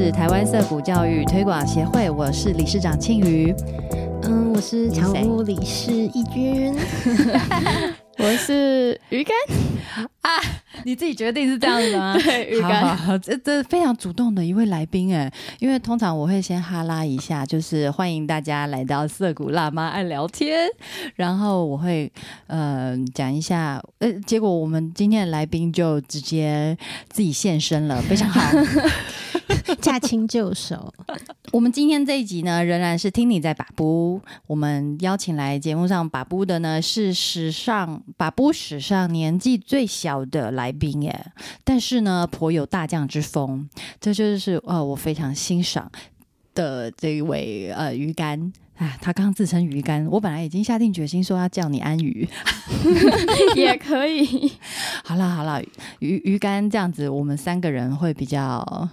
[0.00, 3.52] 是台湾色谷教育推广协会，我是理事长庆瑜。
[4.22, 6.72] 嗯，我是常务理事义军。
[8.16, 9.34] 我是鱼竿
[10.20, 10.30] 啊，
[10.84, 12.16] 你自己决定是这样子吗？
[12.22, 20.68] 对，鱼竿，这这非常主动的一位来宾哎，因为通常我会先哈拉一下，就是欢迎大家来到涩谷辣妈爱聊天，
[21.16, 22.12] 然后我会
[22.46, 26.76] 呃讲一下，呃，结果我们今天的来宾就直接
[27.08, 28.40] 自己现身了，非常好。
[29.80, 30.92] 驾轻就熟。
[31.52, 34.20] 我们今天这一集呢，仍然是听你在把布。
[34.46, 41.32] 我们邀请来节目上把布的呢，是史上把布史上年纪最小的来宾耶。
[41.64, 43.68] 但是呢，颇有大将之风。
[44.00, 45.90] 这就是呃，我非常欣赏
[46.54, 48.52] 的这一位呃鱼竿。
[48.76, 52.28] 啊，他刚自称鱼竿，我本来已经下定决心说要叫你安鱼，
[53.56, 54.52] 也可以。
[55.02, 55.60] 好了好了，
[55.98, 58.88] 鱼鱼竿这样子，我们三个人会比较。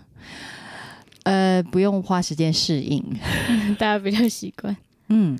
[1.25, 3.03] 呃，不用花时间适应，
[3.77, 4.75] 大家比较习惯。
[5.09, 5.37] 嗯，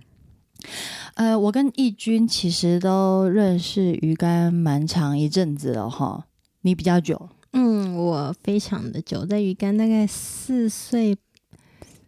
[1.14, 6.25] 呃，我跟义军其实都认识鱼竿蛮长一阵子了哈，
[6.61, 7.30] 你比较久。
[7.53, 11.16] 嗯，我非常的久，在鱼竿大概四岁。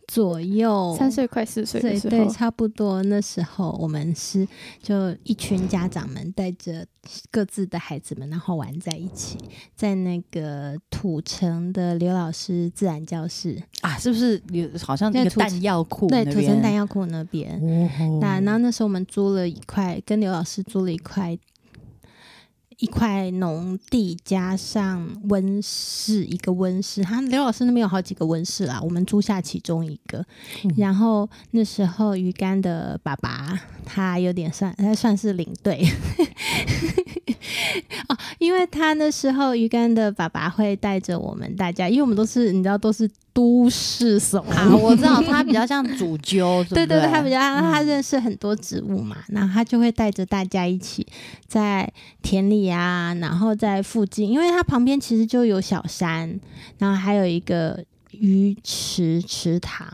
[0.07, 4.47] 左右三岁快四岁的时候，对，差不多那时候，我们是
[4.81, 6.85] 就一群家长们带着
[7.29, 9.37] 各自的孩子们，然后玩在一起，
[9.75, 16.07] 在那个土城的刘老师自然教室啊，是不是有好像那个弹药库？
[16.07, 17.59] 对，土城弹药库那边。
[18.21, 21.37] 那然后那时候我们租了一块，跟刘老师租了一块。
[22.79, 27.03] 一块农地加上温室，一个温室。
[27.03, 30.23] 他刘老师那边有好几个温室啦，我们租下其中一个。
[30.75, 35.89] 然后那时候鱼竿的爸爸，他有点算，他算是领队。
[38.09, 51.05] 哦， 因为他那时候鱼竿的爸爸会带着我们大家，因为我们都是你知道都是都市手啊，我知道他比较像主 揪，对对对，他比较他认识很多植物嘛，那他就会带着大家一起
[51.47, 56.39] 在田里啊，然后在附近，因为他旁边其实就有小山，
[56.77, 57.83] 然后还有一个。
[58.19, 59.85] 鱼池池塘，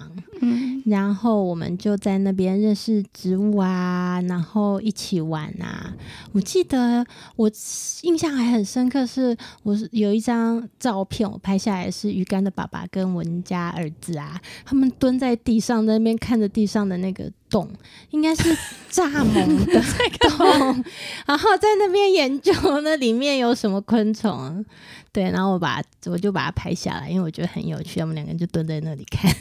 [0.43, 5.93] 嗯，然后我们就在那边认识植物啊，然后一起玩啊。
[6.31, 7.05] 我记得
[7.35, 7.49] 我
[8.01, 17.69] 印象还很深刻，是我是有一张照片，我拍下来是鱼竿的爸爸跟文家儿子啊，他们蹲在地上在那边看着地上的那个洞，
[18.11, 18.55] 应该是
[18.91, 19.81] 蚱蜢的
[20.37, 20.83] 洞，
[21.25, 24.65] 然后在那边研究那里面有什么昆虫。
[25.11, 28.01] 对，然后我把我就把它拍下来，因为我觉得很有趣。
[28.01, 29.31] 我们两个人就蹲在那里看，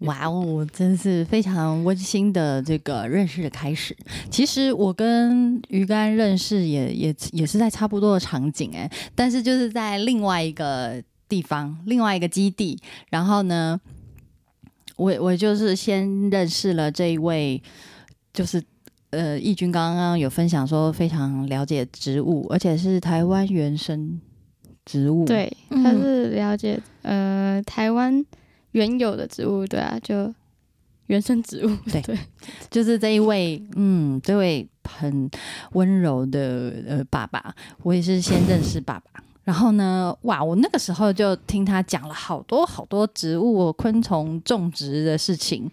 [0.06, 3.94] 哇哦，真是非常温馨的这个认识的开始。
[4.30, 12.80] 其实我跟鱼竿认识也也也是在差不多的场景哎，但是就是在另外一个地方，另外一个基地。
[13.10, 13.78] 然后呢，
[14.96, 17.62] 我我就是先认识了这一位，
[18.32, 18.62] 就是
[19.10, 24.20] 呃，义军刚刚有分享说非常了解植物，而且是台湾原生。
[24.86, 28.24] 植物对，他是了解呃台湾
[28.72, 30.32] 原有的植物，对啊，就
[31.06, 32.00] 原生植物，对。
[32.02, 32.18] 对，
[32.70, 35.30] 就是这一位，嗯，这位很
[35.72, 45.68] 温柔的呃爸爸，我也是先认识爸爸，然后呢，哇，我那个时候就听他讲了好多好多植物、昆虫种植的事情，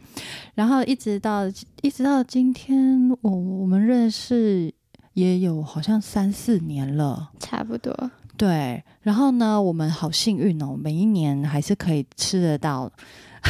[0.56, 1.44] 然后一直到
[1.82, 4.74] 一直到今天，我我们认识
[5.14, 7.94] 也有好像三四年了，差不多。
[8.38, 12.92] 对，然后呢，我们好幸运哦，每一年还是可以吃得到，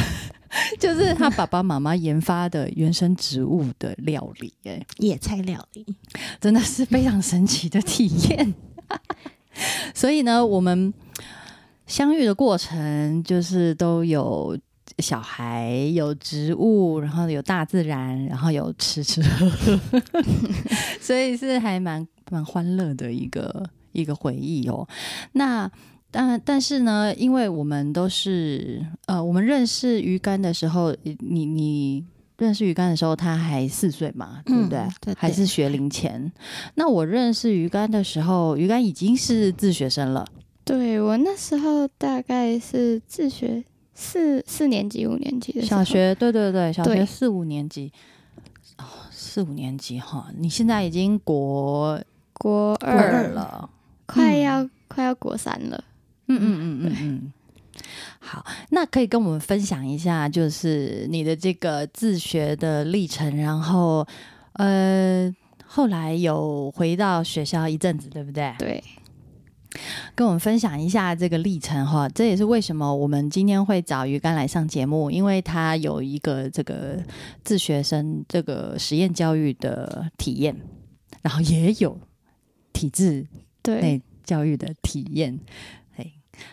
[0.80, 5.84] 就是他爸爸妈妈研发的原生植物的料理，哎，野菜料理，
[6.40, 8.54] 真的是非常神奇的体验。
[9.94, 10.92] 所以呢，我们
[11.86, 14.58] 相遇的过程就是都有
[15.00, 20.02] 小孩，有植物，然后有大自然，然后有吃吃喝喝，
[20.98, 23.68] 所以是还蛮蛮欢乐的一个。
[23.92, 24.86] 一个回忆哦，
[25.32, 25.70] 那
[26.10, 32.04] 但但是呢，因为我们都是呃，我们认识鱼竿的时候，你你
[32.38, 34.80] 认识鱼竿的时候，他还四岁嘛，对不对？
[35.00, 36.32] 对，还是学龄前。
[36.76, 40.26] 那我认识鱼竿的时候，鱼竿已经是自学生了。
[40.64, 43.64] 对我那时候大概是自学
[43.94, 47.92] 四四年级、五年级的小学，对对对，小学四五年级
[48.78, 52.00] 哦，四五年级哈，你现在已经国
[52.34, 53.68] 国二了。
[54.08, 55.84] 快要快要过三了，
[56.26, 57.32] 嗯嗯嗯嗯嗯。
[58.18, 64.04] 好，那可以跟我们分享一下，就是你的这个自学的历程，然后
[64.54, 65.32] 呃，
[65.64, 68.54] 后来有回到学校一阵子，对不对？
[68.58, 68.82] 对。
[70.14, 72.08] 跟我们分享一下这个历程哈。
[72.08, 76.98] 这也是为什么我们今天会找鱼竿来上节目，因为他有一个这个
[77.44, 80.56] 自学生这个实验教育的体验，
[81.22, 82.00] 然后也有
[82.72, 83.24] 体制
[83.68, 85.38] 对内教育的体验。
[85.96, 86.12] 哎，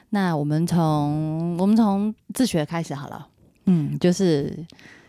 [0.10, 3.28] 那我们从我们从自学开始好了。
[3.66, 4.66] 嗯，就是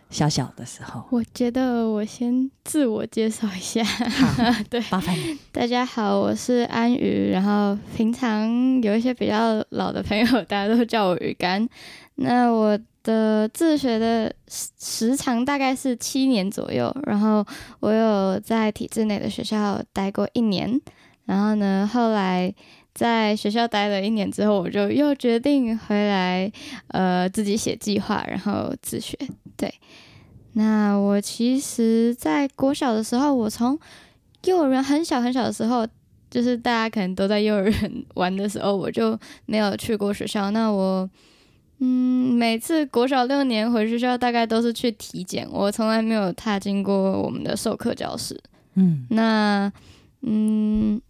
[0.09, 3.85] 小小的时候，我觉得我先自我介绍一下。
[3.85, 5.37] 好， 对，麻烦你。
[5.53, 7.31] 大家好，我是安鱼。
[7.33, 8.49] 然后平常
[8.83, 11.69] 有一些比较老的朋友，大家都叫我鱼竿。
[12.17, 16.91] 那我的自学的时时长大概是七年左右。
[17.05, 17.45] 然后
[17.81, 20.81] 我有在体制内的学校待过一年。
[21.27, 22.55] 然后呢，后来
[22.95, 26.51] 在学校待了一年之后，我就又决定回来，
[26.89, 29.19] 呃，自己写计划，然后自学。
[29.57, 29.75] 对，
[30.53, 33.79] 那我其实，在国小的时候，我从
[34.45, 35.87] 幼儿园很小很小的时候，
[36.31, 40.51] 就是大家可能都在幼儿园玩的时候，我就没有去过学校。
[40.53, 41.09] 那我，
[41.81, 48.41] 嗯，每次国小六年回学校，大概都是去体检，我从来没有踏进过我们的授课教室。
[48.75, 49.73] 嗯那，
[50.23, 51.01] 嗯，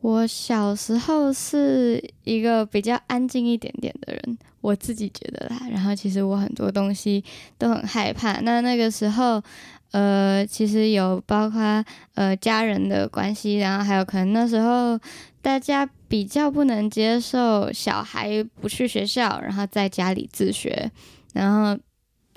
[0.00, 5.68] 我小时候是一个比较安静一点点的人，我自己觉得啦。
[5.70, 7.22] 然后其实我很多东西
[7.58, 8.40] 都很害怕。
[8.40, 9.42] 那那个时候，
[9.90, 11.84] 呃，其实有包括
[12.14, 14.98] 呃家人的关系，然后还有可能那时候
[15.42, 20.88] 大家比较不能接受小孩不去学校，然后在家里自学，
[21.34, 21.76] 然后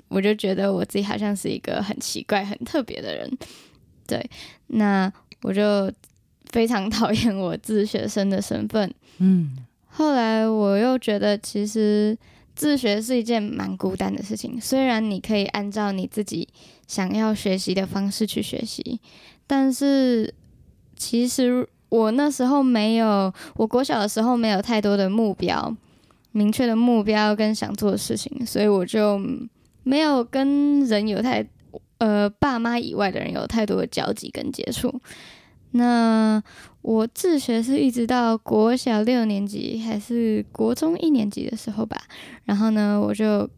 [0.08, 3.30] 我就觉得我自己好像是一个很奇怪、很特别的人。
[4.04, 4.28] 对，
[4.66, 5.10] 那
[5.42, 5.90] 我就
[6.52, 8.94] 非常讨厌我自学生的身份。
[9.18, 9.56] 嗯
[9.94, 12.16] 后来我又觉得，其实
[12.54, 14.58] 自学是一件蛮孤单的事情。
[14.58, 16.48] 虽然你可以按照你自己
[16.86, 18.98] 想要学习的方式去学习，
[19.46, 20.32] 但是
[20.96, 25.76] 其实我那时候没有，我国小的时候没有太多的目标，
[26.32, 29.20] 明确的目标跟想做的事情，所以我就
[29.82, 31.46] 没有跟人有太
[31.98, 34.98] 呃爸妈以外的人有太多的交集跟接触。
[35.72, 36.42] 那
[36.82, 42.00] 我自学是一直到国小六年级还是国中一年级的时候吧，
[42.44, 43.48] 然后呢，我就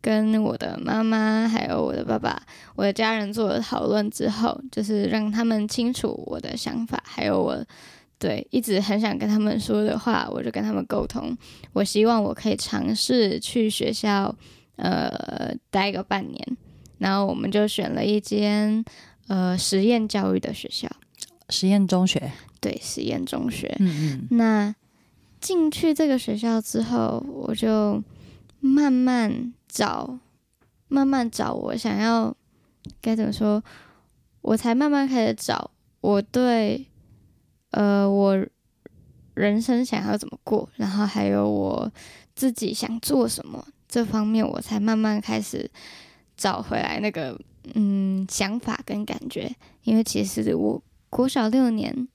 [0.00, 2.40] 跟我的妈妈还有我的爸爸、
[2.76, 7.64] 我的家人做了讨论之后，就是让他们清楚我的想法，还有我
[8.18, 11.36] 对一直很想跟他们说的话，我就跟他们沟通。
[11.72, 14.34] 我希望我可以尝试去学校
[14.76, 16.56] 呃待个半年，
[16.98, 18.84] 然后我们就选了一间
[19.28, 20.88] 呃实验教育的学校。
[21.50, 23.74] 实验中学，对，实验中学。
[23.80, 24.28] 嗯嗯。
[24.30, 24.74] 那
[25.40, 28.02] 进去这个学校之后，我就
[28.60, 30.18] 慢慢找，
[30.88, 32.34] 慢慢找我想要
[33.00, 33.62] 该怎么说，
[34.40, 35.70] 我才慢慢开始找
[36.00, 36.86] 我对
[37.70, 38.46] 呃我
[39.34, 41.92] 人生想要怎么过，然后还有我
[42.34, 45.70] 自己想做什么这方面，我才慢慢开始
[46.36, 47.38] 找回来那个
[47.74, 50.82] 嗯想法跟感觉，因为其实我
[51.14, 52.08] 国小六年。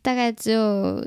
[0.00, 1.04] 大概只有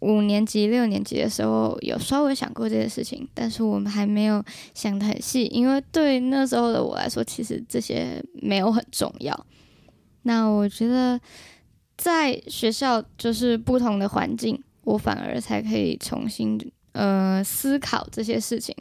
[0.00, 4.42] 五年级、六年级的时候有稍微想过这件事情，但是我们还没有
[4.74, 9.46] 想得很细，因为对那时候的我来说，其实这些没有很重要。
[10.22, 11.20] 那我觉得
[11.96, 16.58] 在学校就是不同的环境，我反而才可以重新
[16.92, 18.74] 呃思考这些事情。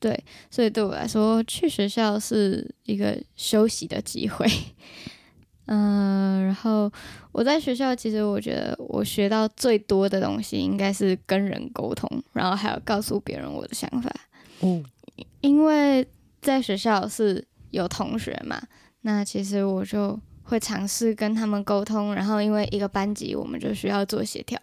[0.00, 0.18] 对，
[0.50, 4.46] 所以对我来说，去学校是一个休息的机会。
[5.70, 6.90] 嗯，然后
[7.30, 14.10] 我在学校，其实我觉得我学到最多的东西应该是跟人沟通，然后还有告诉别人我的想法。
[14.60, 14.82] 哦，
[15.42, 16.06] 因为
[16.40, 18.58] 在学校是有同学嘛，
[19.02, 24.58] 那其实我就会尝试跟他们沟通，然后因为一个班级我们就需要做协调。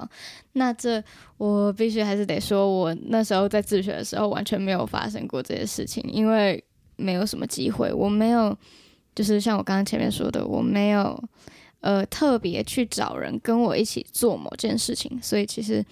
[0.53, 1.03] 那这
[1.37, 6.63] 我必须还是得说，我那时候在自学的时候完全没有发生过这些事情，因为
[6.95, 8.57] 没有什么机会，我没有。
[9.15, 11.23] 就是像我刚刚前面说的，我没有
[11.79, 15.83] 呃特别去找人跟我一起做某件事情，所以其实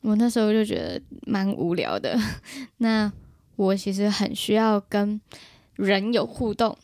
[0.00, 2.18] 我那时候就觉得蛮无聊的。
[2.78, 3.12] 那
[3.54, 5.20] 我其实很需要跟
[5.76, 6.76] 人有互动，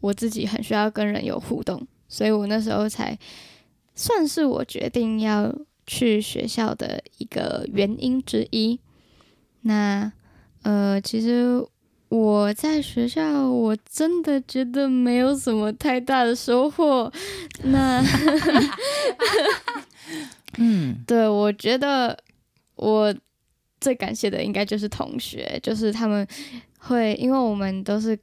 [0.00, 3.18] 我自己很需要跟人有互动，所以我那时候才
[3.94, 5.50] 算是我决定要
[5.86, 8.78] 去学校的一个原因之一。
[9.62, 10.12] 那
[10.62, 11.66] 呃，其实。
[12.12, 17.10] 我在学校，我真的觉得没有什么太大的收获。
[17.62, 18.04] 那，
[20.58, 22.14] 嗯， 对我觉得
[22.76, 23.14] 我
[23.80, 26.26] 最感谢的应该就是同学，就是他们
[26.80, 28.18] 会，因为我们都是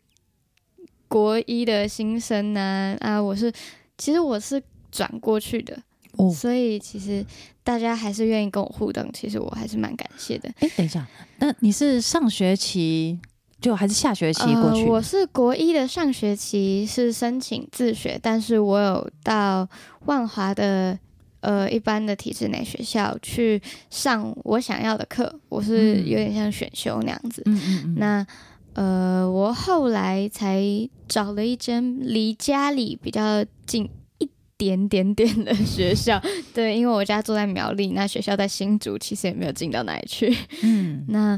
[1.08, 3.52] 国一的新生呢、啊，我是
[3.98, 5.76] 其实我是转过去的，
[6.18, 7.26] 哦，所以其实
[7.64, 10.48] 大家还是愿意跟我互动，其实我还是蛮感谢的。
[10.60, 11.08] 哎，等一下，
[11.40, 13.20] 那你是上学期
[13.62, 14.84] 就还是下学期过去？
[14.84, 19.68] 呃、我是国一的上学期是申请自学，但是我有到
[20.06, 20.98] 万华的
[21.42, 27.42] 呃一般的体制内学校去上我想要的课，我是嗯有点像选修那样子。
[27.46, 28.28] 嗯嗯嗯，那
[28.74, 30.64] 呃，我后来才
[31.08, 33.90] 找了一间离家里比较近
[34.20, 36.22] 一点点点的学校，
[36.54, 40.34] 对，因为我家住在苗栗，那学校在新竹，其实也没有近到哪里去。
[40.62, 41.38] 嗯，那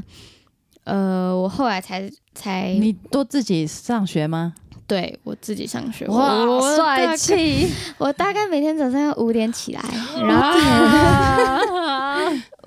[0.84, 4.54] 呃，我后来才才你都自己上学吗？
[4.86, 7.66] 对我自己上学，哇我我大概气！
[7.96, 9.80] 我大概每天早上要五点起来，
[10.20, 10.58] 然后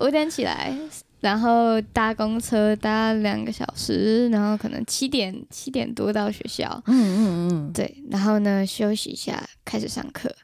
[0.04, 0.76] 五点起来，
[1.20, 10.34] 然后搭公车搭两个小时，然后可能七点七点多到学校，嗯嗯嗯，对，然后呢休息一下，开始上课。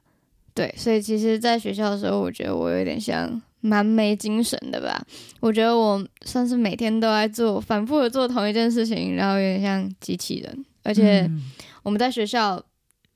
[0.55, 5.03] 对，所以其实，在学校的时候，我觉得我有点像蛮没精神的吧。
[5.41, 10.65] 我觉得我算是每天都在做，反复的做同一件事情，然后有点像机器人。
[10.83, 11.43] 而且嗯
[11.83, 12.63] 我们在学校，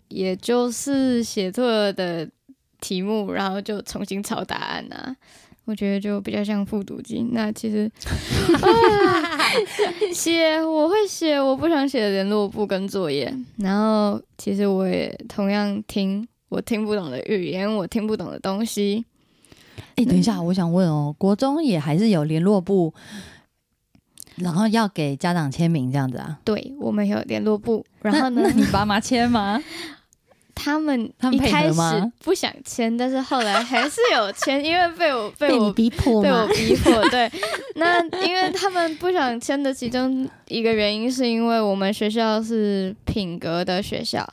[0.09, 2.29] 也就是写错的
[2.81, 5.15] 题目，然后就重新抄答案啊。
[5.65, 7.27] 我觉得就比较像复读机。
[7.33, 7.91] 那其实、
[8.63, 9.39] 啊、
[10.15, 19.05] 写我会写我不想写的联络簿跟作业，然后其实我也同样听我听不懂的语言，我听不懂的东西。
[19.97, 22.93] 哎、等一下，我想问哦，国中也还是有联络部，
[24.37, 26.39] 然后要给家长签名这样子啊？
[26.45, 29.63] 对我们有联络部，然后呢那，那你爸妈签吗？
[30.59, 31.79] 他们他们一开始
[32.25, 37.09] 不想签，但是后来还是有签，因为被我被我被逼迫被我，逼迫。
[37.11, 37.31] 对，
[37.77, 44.27] 那因为他们不想签的其中一个原因，是因为我们学校是品格的学校。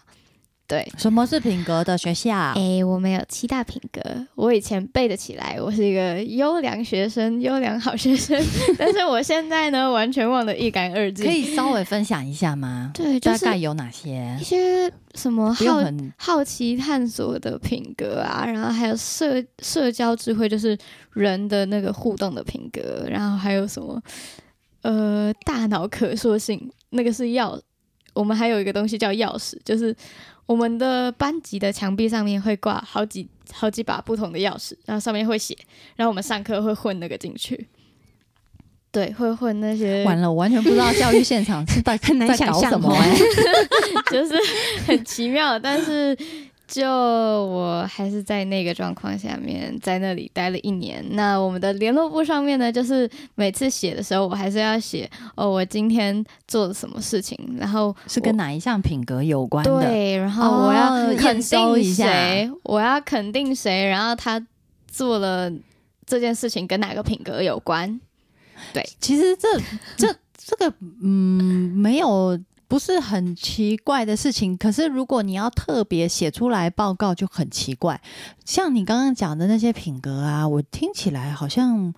[0.65, 2.53] 对，什么是品格的学校？
[2.55, 4.01] 诶，我们有七大品格，
[4.35, 8.41] 我以前背得起来，我是一个优良学生、优良好学生，
[8.79, 11.25] 但是我现在呢，完全忘得一干二净。
[11.25, 12.91] 可以稍微分享一下吗？
[12.93, 14.43] 对，就是大概有哪些一？
[14.43, 15.63] 些什么好
[16.17, 20.75] 好奇探索的品格啊，然后还有社社交智慧，就是
[21.11, 24.01] 人的那个互动的品格，然后还有什么
[24.81, 27.59] 呃大脑可塑性，那个是钥，
[28.13, 29.95] 我们还有一个东西叫钥匙，就是
[30.45, 35.57] 我们的班级的墙壁上面会挂好几好几把不同的钥匙，然后上面会写，
[35.95, 37.67] 然后我们上课会混那个进去。
[38.91, 43.17] 对，会混那些完了，我完全不知道教育现场是在很 难在想象哦搞什么哎、
[44.11, 44.35] 就是
[44.85, 46.15] 很奇妙，但是
[46.73, 51.05] 就我还是在那个状况下面，在那里待了一年。
[51.11, 59.81] 那我们的联络簿上面呢，就是每次写的时候，我还是要写哦，我今天做了什么事情，然后是跟哪一项品格有关的？
[59.83, 64.43] 对，然后我要哦肯定谁，我要肯定谁，然后他
[64.87, 65.51] 做了
[66.07, 68.01] 这件事情跟哪个品格有关。
[68.73, 69.47] 对其实这
[69.95, 74.57] 这这个嗯，没有不是很奇怪的事情。
[74.57, 78.01] 可是如果你要特别写出来报告，就很奇怪。
[78.45, 81.93] 像你刚刚讲的那些品格啊，我听起来好像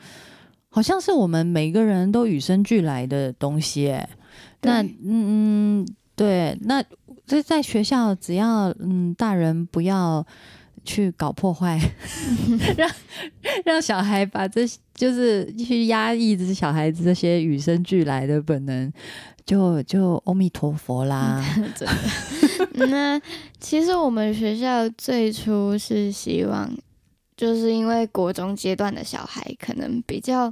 [0.69, 4.09] 好像是我们每个人都与生俱来的东西、欸。
[4.61, 4.95] 那嗯
[5.83, 6.83] 嗯，对，那
[7.25, 10.25] 这在学校只要嗯大人不要。
[10.85, 11.77] 去搞破坏，
[12.77, 12.89] 让
[13.65, 14.61] 让小孩把这
[14.93, 18.91] 就是去压抑这小孩子这些与生俱来的本能，
[19.45, 21.43] 就就阿弥陀佛啦。
[22.75, 23.19] 那
[23.59, 26.71] 其实我们学校最初是希望，
[27.35, 30.45] 就是因为国中阶段的小孩可能比较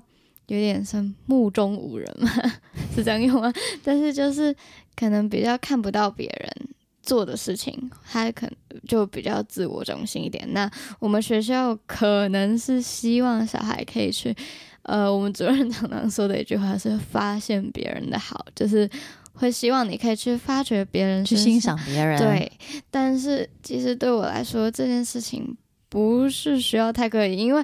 [0.47, 2.29] 有点像目中无人嘛，
[2.95, 3.53] 是这样用吗？
[3.83, 4.55] 但是就是
[4.95, 6.67] 可能比较看不到别人。
[7.03, 8.55] 做的事情，他可能
[8.87, 10.51] 就比较自我中心一点。
[10.53, 10.67] 那
[10.99, 14.35] 我们学校可能是希望小孩可以去，
[14.83, 18.89] 呃，我们主任常常说的一句话是发现别人的好，就是
[19.33, 22.51] 会希望你可以去发掘别人，去欣赏别人。，对，
[22.89, 25.55] 但是其实对我来说，这件事情
[25.89, 27.63] 不是需要太刻意，因为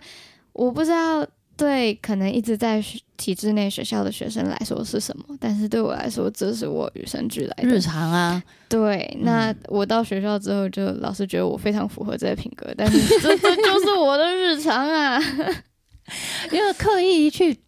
[0.52, 1.26] 我不知道
[1.60, 2.82] 对可能一直在
[3.18, 15.20] 体制内学校的学生来说是什么，但是对我来说，这是我与生俱来的日常啊，对，那我到学校之后，就老师觉得我非常符合这个品格，但是这这就是我的日常啊。
[16.50, 17.60] 因为刻意去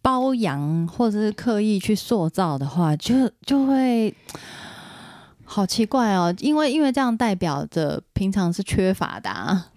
[0.00, 4.14] 包养或者是刻意去塑造的话，就就会
[5.44, 6.32] 好奇怪哦。
[6.38, 9.72] 因为因为这样代表着平常是缺乏的、啊。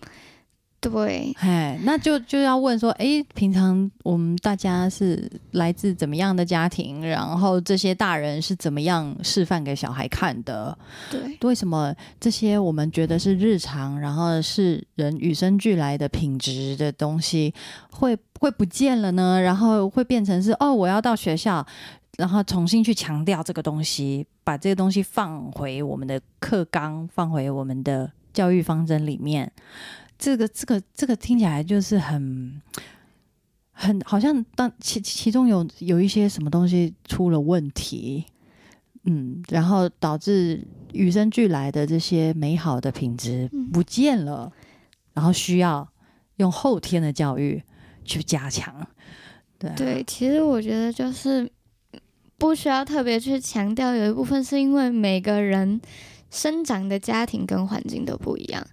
[0.79, 7.05] 对，哎，那就就要问说，哎，平常我们大家是来自怎么样的家庭？
[7.05, 10.77] 然后这些大人是怎么样示范给小孩看的？
[11.09, 17.53] 对，为什么这些我们觉得是日常，然后是人与生俱来的品质的东西，
[17.91, 19.41] 会会不见了呢？
[19.41, 21.65] 然后会变成是哦，我要到学校，
[22.17, 29.51] 然后重新去强调这个东西，把这个东西放回我们的课纲，放回我们的教育方针里面。
[30.17, 32.61] 这个这个这个听起来就是很
[33.71, 38.25] 很好像当其其中有有一些什么东西出了问题，
[39.03, 44.51] 嗯，然后导致与生俱来的这些美好的品质不见了，
[45.13, 45.87] 然后需要
[46.37, 47.61] 用后天的教育
[48.03, 48.87] 去加强。
[49.59, 51.47] 对对，其实我觉得就是
[52.39, 55.79] 不需要特别去强调，有一部分是因为每个人
[56.31, 58.65] 生长的家庭跟环境都不一样，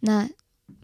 [0.00, 0.28] 那。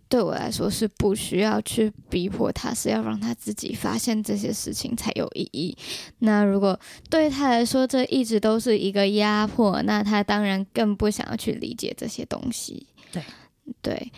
[0.09, 5.77] 对我来说是不需要去逼迫他，是要让他自己发现这些事情才有意义。
[6.21, 6.79] 那如果
[7.11, 12.87] 对他来说这一直都是一个压迫，那他当然更不想要去理解这些东西。
[13.13, 13.23] 对，
[13.83, 14.13] 对，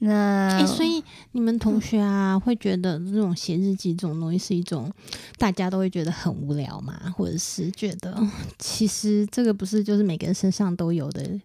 [0.00, 4.92] 那所以你们同学啊，会觉得这种写日记这种东西是一种
[5.38, 7.14] 大家都会觉得很无聊吗？
[7.16, 8.16] 或者是觉得
[8.58, 11.40] 其实这个不是就是每个人身上都有的？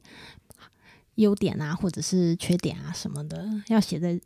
[1.22, 4.20] 优点啊，或者是缺点啊什么的，要写在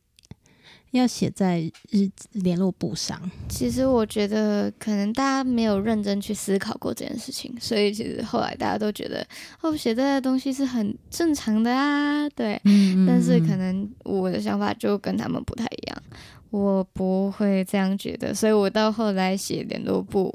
[0.91, 1.59] 要写在
[1.91, 3.29] 日联络簿上。
[3.49, 9.27] 其实我觉得，可能大家没有认真去思考过这件事情，所以其实后来大家都觉得，
[9.61, 12.59] 哦，写这些东西是很正常的啊，对。
[13.05, 16.03] 但是可能我的想法就跟他们不太一样，
[16.49, 20.33] 我不会这样觉得，所以我到后来写联络簿。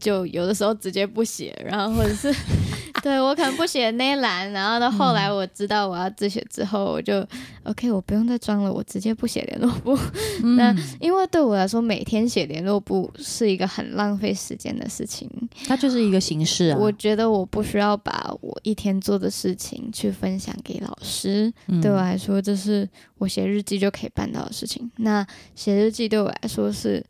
[0.00, 2.34] 就有的时候直接不写，然后或者是
[3.02, 7.24] 对我可能不写那栏，然后到后来我知道我要自写之后，我就
[7.62, 9.96] OK，我不用再装了，我直接不写联络簿。
[10.56, 15.30] 那因为对我来说，每天写联络簿是一个很浪费时间的事情。
[15.66, 16.78] 它就是一个形式啊。
[16.78, 24.90] 我觉得我不需要把我一天做的事情去分享给老师，对我来说，这是我写日记就可以办到的事情。
[24.96, 27.04] 那写日记对我来说是，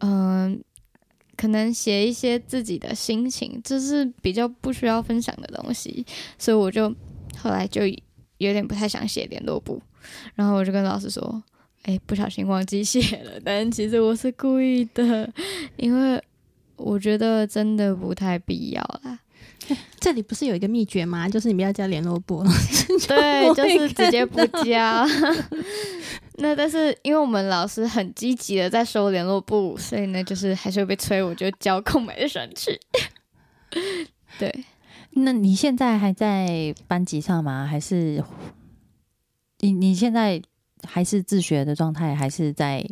[0.00, 0.60] 嗯。
[1.36, 6.04] 可能写一些自己的心情，这是比较不需要分享的东西，
[6.38, 6.88] 所以我就
[7.36, 7.82] 后来就
[8.38, 9.80] 有点不太想写联络簿，
[10.34, 11.42] 然后我就跟老师说
[11.82, 15.32] ：“哎，不小心忘记写了。”但其实我是故意的，
[15.76, 16.22] 因为
[16.76, 19.20] 我觉得真的不太必要啦。
[19.98, 21.28] 这里不是有一个秘诀吗？
[21.28, 22.44] 就是你不要加联络簿，
[23.08, 25.06] 对， 就是直接不加。
[26.36, 32.78] 那但是因为我们老师很积极的在收联络簿，所以呢，就是还是会被催，我就交空白的上去。
[34.38, 34.64] 对，
[35.12, 37.66] 那你现在还在班级上吗？
[37.66, 38.22] 还是
[39.60, 40.42] 你你现在
[40.82, 42.84] 还是自学的状态，还是在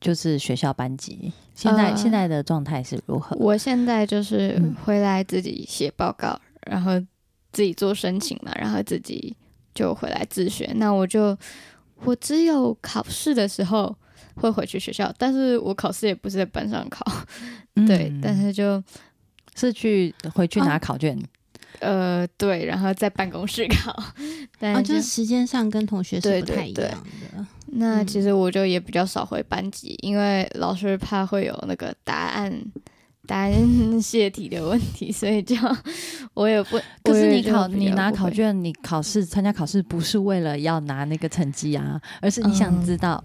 [0.00, 1.32] 就是学校班级？
[1.54, 3.36] 现在现在的状态是如何？
[3.36, 6.98] 我现在就是回来自己写报告，然后
[7.52, 9.36] 自己做申请嘛，然后自己
[9.74, 10.72] 就回来自学。
[10.74, 11.36] 那我就。
[12.02, 13.94] 我只有考试的时候
[14.36, 17.04] 会回去学校，但是我考试也不是在班上考，
[17.86, 18.82] 对，但是就
[19.54, 21.22] 是去回去拿考卷，
[21.80, 23.92] 呃，对，然后在办公室考，
[24.66, 27.46] 啊，就是时间上跟同学是不太一样的。
[27.72, 32.62] 那其实我就也比较少回班级，因为老师怕会有那个答案。
[33.26, 33.52] 答案
[34.02, 35.54] 泄题的问题，所以就
[36.34, 36.76] 我也不。
[37.04, 43.22] 可是你考你拿考卷，你考试参加考试不是为了要拿那个成绩啊，而是你想知道，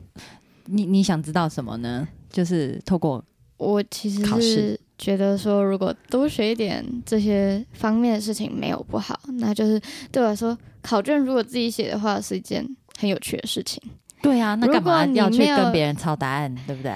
[0.65, 2.07] 你你想知道什么呢？
[2.29, 3.23] 就是透过
[3.57, 9.81] 我其实是觉得说，如果多学一点这些方面的事情没有不好，那就是
[10.11, 12.63] 对我来说，考卷如果自己写的话是一件
[12.99, 13.81] 很有趣的事情。
[14.25, 16.53] 对啊，那干嘛要去跟别人抄答案？
[16.67, 16.91] 对不对？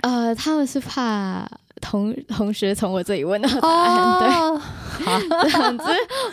[0.00, 1.46] 呃，他们是怕。
[1.80, 4.28] 同同学从我这里问到 答案，对，
[5.06, 5.84] 好 这样子。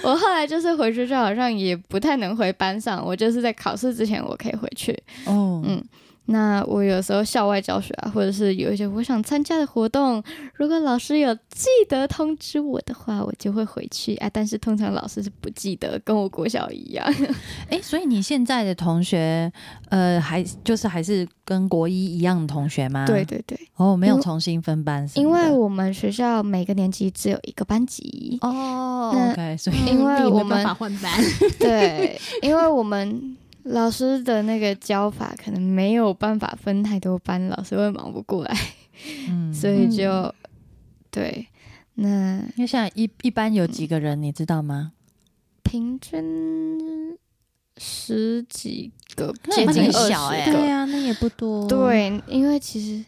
[0.02, 3.06] 我后来就是回学校，好像也不太能回班上。
[3.06, 4.92] 我就是在考试之前，我可以回去。
[5.26, 5.84] 哦，嗯。
[6.28, 10.24] 那我有时候校外教学啊，或者是有一些我想参加的活动，
[10.56, 14.30] 如果老师有记得通知我的话，我就会回去啊。
[14.34, 17.06] 但是通常老师是不记得，跟我国小一样。
[17.70, 19.52] 哎，所以你现在的同学，
[19.90, 23.06] 呃，还就是还是跟国一一样的同学吗？
[23.06, 23.60] 对对对。
[23.76, 28.40] 哦，没有重新分班，因为我们学校每个年级只有一个班级。
[28.42, 31.12] 哦，OK，所以因为我们换班，
[31.60, 33.38] 对，因为我们。
[33.66, 38.56] 老师的那个教法可能没有办法分太多班，老师会忙不过来，
[39.28, 40.34] 嗯，所以就
[41.10, 41.48] 对，
[41.96, 44.92] 那因为现在一一般有几个人，你知道吗？
[45.64, 47.18] 平均
[47.78, 50.58] 十几个，接近二很小欸十个。
[50.60, 53.04] 对啊，那也不多。，对，因为其实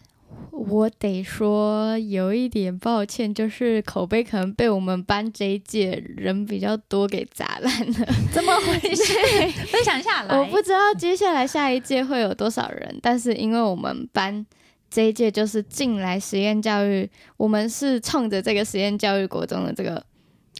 [0.51, 8.07] 我得说有一点抱歉，就是口碑可能被我们班这一届人比较多给砸烂了。
[8.33, 9.13] 怎么回事？
[9.71, 10.37] 分享下来。
[10.37, 14.43] 我不知道接下来下一届会有多少人，但是因为我们班
[14.89, 20.03] 这一届就是进来实验教育，我们是冲着这个实验教育国中的这个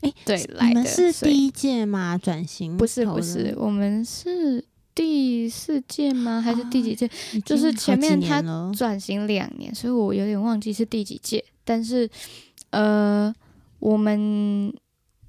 [0.01, 2.15] 哎对来的，你们是第一届吗？
[2.21, 4.63] 转型不是不是，我们是
[4.97, 6.41] 第四届吗？
[6.41, 7.07] 还是第几届？
[7.31, 8.41] 已就是前面他
[8.75, 11.45] 转型两年，所以我有点忘记是第几届。
[11.63, 12.10] 但是，
[12.71, 13.31] 呃，
[13.77, 14.73] 我们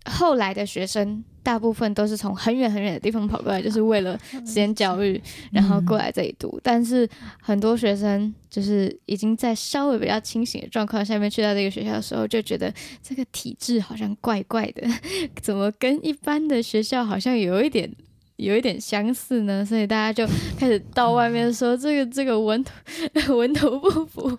[0.06, 5.20] 后来的学生大部分都是从很远很远的地方跑过来，就是为了实验教育，
[5.52, 6.58] 然后过来这里读。
[6.62, 7.06] 但是
[7.42, 14.88] 很多学生就是已经在稍微比较清醒的状况下面去到这个学校的时候，就觉得这个体制好像怪怪的，
[15.42, 17.94] 怎么跟一般的学校好像有一点。
[18.38, 20.24] 有一点相似呢，所以大家就
[20.56, 24.38] 开始到外面说这个这个文图文图不符，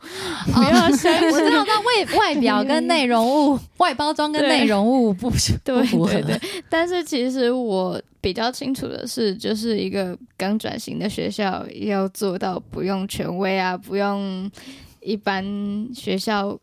[0.54, 1.30] 不要相信。
[1.30, 5.30] 我知道，那外外表跟内容物、 外包装跟内容物不
[5.66, 6.38] 对不符合对。
[6.38, 14.50] 对，但是其实我比较清楚的是，就是一个刚转型的学校要做到不用权威啊，不用
[15.02, 15.44] 一般
[15.94, 16.58] 学校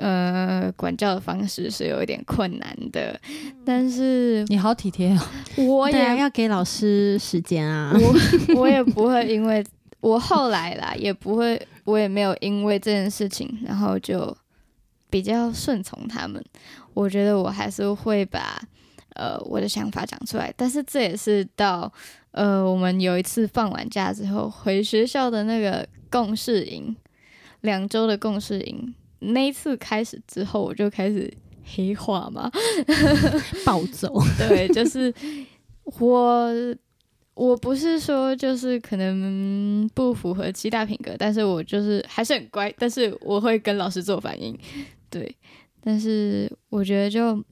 [0.00, 3.20] 呃管教的方式是有一点困难的。
[3.64, 5.20] 但是你好体贴哦，
[5.58, 7.92] 我也要给老师时间啊。
[7.94, 9.64] 我我也不会因为
[10.00, 14.36] 我后来啦， 也不会，我也没有因为这件事情，然后就
[15.10, 16.42] 比较顺从他们。
[16.94, 18.60] 我觉得我还是会把
[19.14, 21.92] 呃我的想法讲出来，但是这也是到
[22.32, 26.96] 呃我们有一次放完假之后回学校的那个共事营，
[27.60, 31.32] 两周的共事营那一次开始之后，我就开始
[31.64, 32.50] 黑化嘛，
[33.64, 35.12] 暴走， 对，就是
[35.84, 36.48] 我，
[37.34, 44.58] 我不是说就是可能不符合七大品格，但是我就是还是很乖，但是我会跟老师做反应，
[45.08, 45.36] 对，
[45.82, 47.44] 但是我觉得就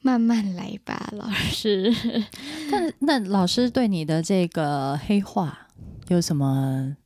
[0.00, 1.94] 慢慢来吧，老师。
[2.70, 5.68] 但那老师对你的这个黑化
[6.08, 6.96] 有什么？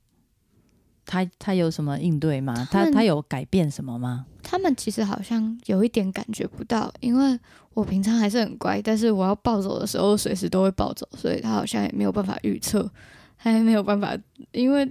[1.06, 2.54] 他他有什么应对吗？
[2.70, 4.26] 他他他有改变什么吗？
[4.42, 7.38] 他们其实好像有一点感觉不到，因为
[7.74, 12.90] 我平常还是很乖，但是我要暴走的时候，随时都会暴走，所以他好像也没有办法预测，
[13.38, 14.16] 他也没有办法，
[14.52, 14.84] 因为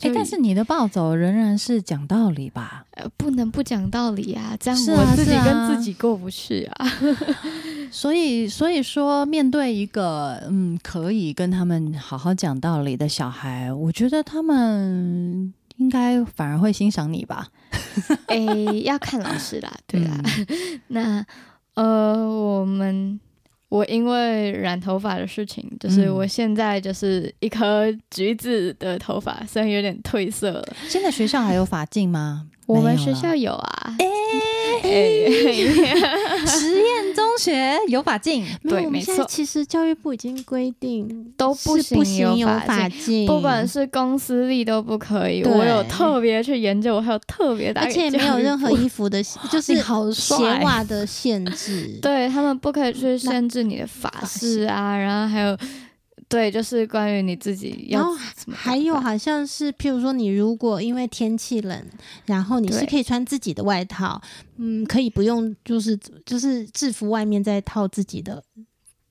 [0.00, 2.84] 哎、就但是你的暴走仍然是讲道理吧？
[2.92, 6.86] 呃，不能不讲道理啊，这样我自己跟自己过不去啊。
[7.90, 17.48] 所以，所以说，面对一个嗯，可以跟他们好好讲道理的小孩，我觉得他们应该反而会欣赏你吧？
[18.28, 20.10] 诶、要看老师啦， 对啦。
[20.22, 20.46] 嗯
[20.88, 21.26] 那
[21.74, 23.18] 呃，我们
[23.68, 30.68] 我因为染头发的事情，就是嗯我现在就是一颗橘子的头发，虽然有点褪色了。
[30.88, 32.46] 现在学校还有发镜吗？
[32.66, 34.90] 我们学校有啊，哎、
[37.38, 39.14] 学有法镜，没有我们对没错。
[39.14, 45.42] 现在其实教育部已经规定都不行有法禁，不管是公私立都不可以。
[45.44, 51.98] 我有特别去研究，我还有特别大而给且没有任何衣服的， 就是好鞋袜的限制。
[52.02, 55.56] 对他们不可以去限制你的发饰啊，然后还有
[56.28, 58.14] 对，就是关于你自己要然后
[58.52, 61.82] 还有好像是，譬如说，你如果因为天气冷，
[62.26, 64.20] 然后你是可以穿自己的外套，
[64.56, 68.44] 嗯，可以不用就是就是制服外面再套自己的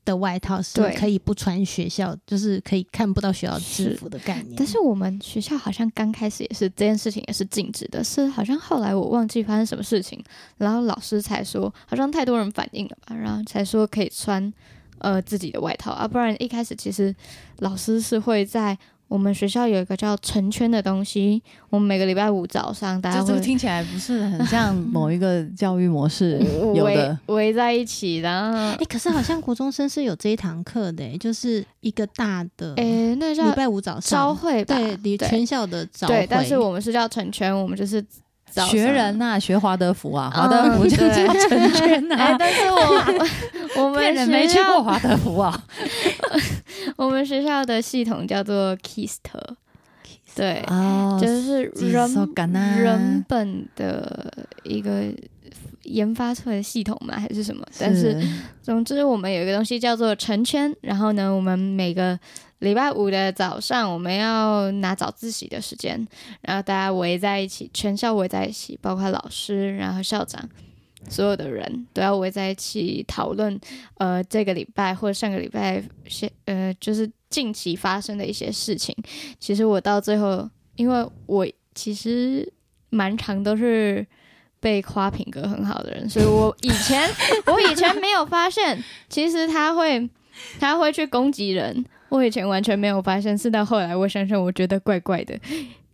[0.05, 4.53] 的外套，是对可以不穿学校，就是可以看不到学校制服的概念。
[4.55, 10.23] 但是我们学校好像刚开始也是这件事情也是禁止的，是好像后来我忘记发生什么事情，
[10.57, 14.53] 然后老师才说好像太多人反映了吧，然后才说可以穿
[14.99, 17.13] 呃自己的外套啊，不然一开始其实
[17.59, 26.37] 老师是会在我们学校有一个叫成圈的东西，我们每个礼拜五早上大家会这这个听起来不是很像某一个教育模式
[26.75, 27.17] 有 围的。
[27.27, 34.75] 围在一起，然后哎、可是好像国中生是有这一堂课的、诶就是一个大的诶、那叫礼拜五早朝上，会吧？
[34.75, 36.27] 对，离全校的早对，会。
[36.29, 38.03] 但是我们是叫成圈，我们就是
[38.57, 43.03] 早上学人呐、学华德福啊，华德嗯福就对叫成圈呐、啊，但是我
[43.83, 45.63] 我们没去过华德福啊。
[46.97, 49.17] 我们学校的系统叫做 KIST，
[50.35, 52.27] 对，哦就是人
[52.83, 55.03] 人本的一个
[55.87, 57.65] 研发出来的系统嘛，还是什么？
[57.79, 58.17] 但是
[58.61, 62.17] 总之，我们有一个东西叫做成圈，然后呢，我们每个
[62.59, 66.07] 礼拜五的早上，我们要拿早自习的时间，
[66.41, 70.49] 然后大家围在一起，全校围在一起，包括老师，然后校长，
[71.09, 73.59] 所有的人都要围在一起讨论，
[73.95, 78.95] 呃，这个礼拜或者上个礼拜些呃，就是近期发生的一些事情。
[79.39, 82.51] 其实我到最后，因为我其实
[82.89, 84.05] 蛮长都是
[84.59, 87.09] 被夸品格很好的人，所以我以前
[87.47, 90.09] 我以前没有发现，其实他会
[90.59, 91.85] 他会去攻击人。
[92.09, 95.37] 我以前完全没有发现，是到后来我想想，我觉得怪怪的。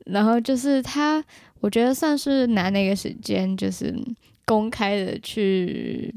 [0.05, 1.23] 然后就是他，
[1.59, 3.95] 我觉得算是拿那个时间，就是
[4.45, 6.13] 公开的去，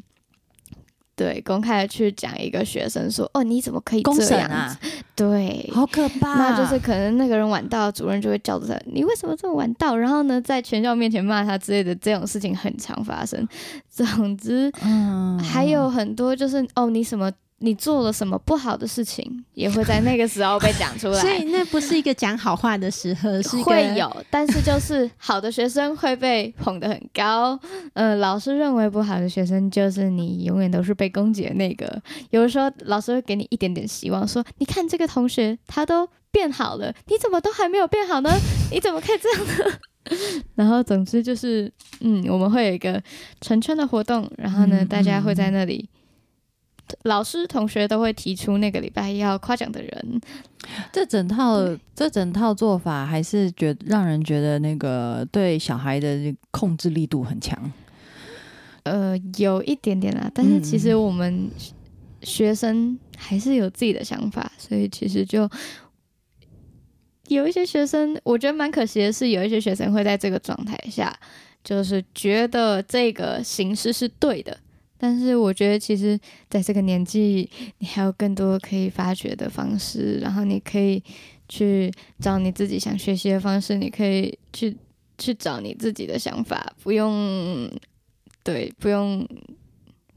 [1.16, 6.34] 对，公开的去讲一个学生说：“哦，你怎么可以这样啊子？”，对，好可 怕！
[6.36, 13.48] 那就是可能那个人晚到，主任就会叫着他：“你为什么这么晚到？”然后呢，在全校面前骂他之类的，这种事情很常发生。
[13.88, 21.18] 总之，嗯，还有很多就是哦，你什么你做了什么不好的事情，也会在那个时候被讲出来。
[21.20, 27.58] 所以那不是一个讲好话的时候，是会有，但是就是好的学生会被捧得很高，
[27.94, 32.00] 嗯、老师认为不好的学生就是你永远都是被攻击的那个。
[32.30, 38.30] 有的时候老师会给你一点点希望，说你看这个同学他都变好了，你怎么都还没有变好呢？
[38.70, 39.78] 你怎么可以这样呢？
[40.54, 43.02] 然后总之就是，嗯，我们会有一个
[43.40, 45.88] 成圈的活动，然后呢，嗯大家会在那里。
[47.02, 50.20] 老师、同学都会提出那个礼拜要夸奖的人，
[50.92, 51.58] 这整套
[51.94, 57.72] 这整套做法，还是觉让人觉得那个对小孩的控制力度很强。
[58.84, 61.50] 呃，有一点点啦，但是其实我们
[62.22, 65.50] 学生还是有自己的想法，所以其实就
[67.26, 71.12] 有一些学生，我觉得蛮可惜的是，有一些学生会在这个状态下，
[71.64, 74.56] 就是觉得这个形式是对的。
[74.98, 81.02] 但是我觉得，其实在这个年纪，你还有更多可以发掘的方式，然后你可以
[81.48, 84.76] 去找你自己想学习的方式，你可以去
[85.18, 87.70] 去找你自己的想法，不用
[88.42, 89.26] 对，不用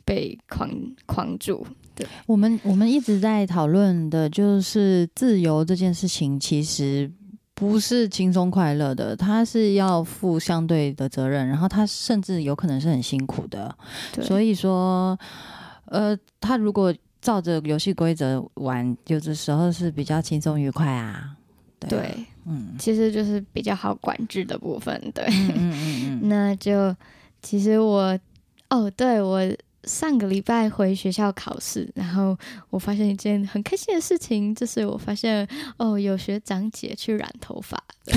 [0.06, 0.70] 被框
[1.06, 1.66] 框住。
[1.96, 7.12] 对我们我们一直在讨论的就是自由这件事情，其实
[7.60, 13.76] 不是轻松快乐的，他是要负相对的责任，然后他甚至有可能是很辛苦的。
[14.14, 15.20] 对，所以说，
[15.86, 21.36] 呃，他如果照着游戏规则玩，有的时候是比较轻松愉快啊。
[21.78, 24.98] 对啊，对，嗯其实就是比较好管制的部分。
[25.14, 26.96] 对，嗯嗯嗯嗯，那就
[27.42, 28.18] 其实我
[28.70, 29.42] 哦，对我
[29.84, 32.38] 上个礼拜回学校考试，然后
[32.70, 37.82] 我发现一件很开心的事情，就是我发现哦，有学长姐去染头发。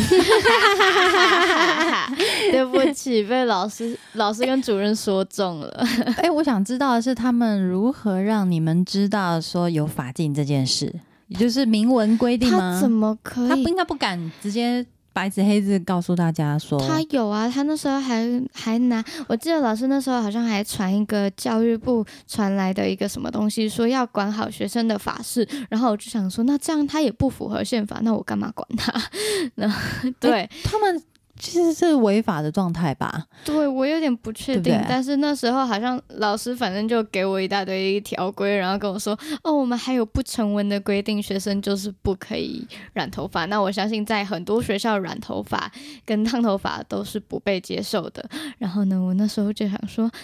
[2.51, 5.87] 对不起，被老师、老师跟主任说中了。
[6.17, 10.93] 哎、我想知道的是，他们如何让你们知道说有法禁这件事，
[11.29, 12.81] 也就是明文规定他吗？
[12.81, 28.93] 怎么可以他不应该不敢直接白纸黑字告诉大家说，他有啊，他那时候还还拿，我记得老师那时候好像还传一个教育部传来的一个什么东西，说要管好学生的法事，然后我就想说，那这样他也不符合宪法，那我干嘛管他？
[29.55, 29.79] 然后
[30.19, 31.03] 对、他们
[31.39, 33.27] 其实是违法的状态吧？
[33.45, 43.45] 对，我有点不确定，对对但是那时候好像老师反正就给我一大堆条规，然后跟我说，哦，我们还有不成文的规定，学生就是不可以染头发。
[43.47, 45.71] 那我相信在很多学校染头发
[46.05, 48.25] 跟烫头发都是不被接受的。
[48.59, 50.11] 然后呢，我那时候就想说。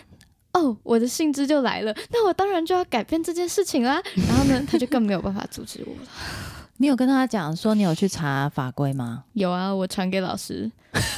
[0.55, 4.03] 哦，我的兴致就来了，那我当然就要改变这件事情啦。
[4.17, 6.09] 然后呢，他就更没有办法阻止我了。
[6.79, 9.25] 你有跟他讲说你有去查法规吗？
[9.35, 10.71] 有啊，我传给老师，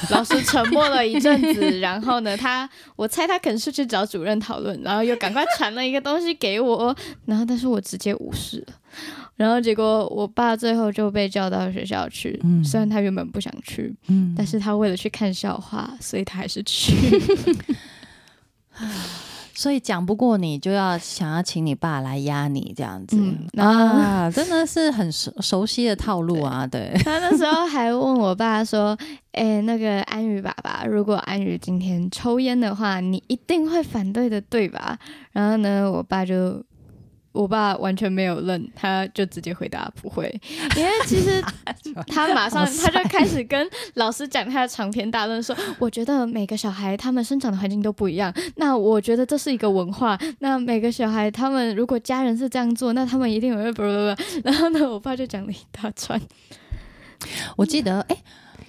[0.09, 6.95] 老师沉默了一阵子， 然后呢，他我猜他可能是去找主任讨论，然后又赶快传了一个东西给我，
[7.25, 8.73] 然后但是我直接无视了，
[9.35, 16.93] 然后结果我爸最后就被叫到学校去，嗯虽然他原本不想去，嗯，但是他为了去看笑话，所以他还是去。
[19.61, 28.97] 所以讲不过你，就要想要请你爸来压你这样子、嗯啊， 真的是很熟熟悉的套路啊， 对，他那时候还问我爸说
[29.33, 34.97] ：“哎、那个安宇爸爸，如果安宇今天抽烟的话，你一定会反对的，对吧？”
[35.31, 36.63] 然后呢，我爸就，
[37.31, 40.27] 我爸完全没有愣，他就直接回答不会，
[40.75, 41.41] 因为其实
[42.07, 56.19] 他马上他就开始跟老师讲他的长篇大论说，我觉得每个小孩他们生长的环境都不一样，那我觉得这是一个文化，那每个小孩他们如果家人是这样做，那他们一定会不不不，然后呢，我爸就讲了一大串。
[57.55, 58.17] 我记得，哎、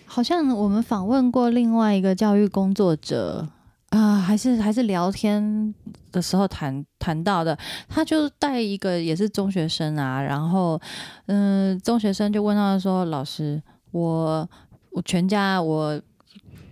[0.04, 3.48] 好像我们访问过另外一个教育工作者
[3.92, 5.74] 啊、还是还是聊天
[6.10, 7.56] 的时候谈谈到的，
[7.90, 10.80] 他就带一个也是中学生啊，然后
[11.26, 14.48] 嗯、中学生就问他说：“老师，我
[14.92, 16.00] 我全家我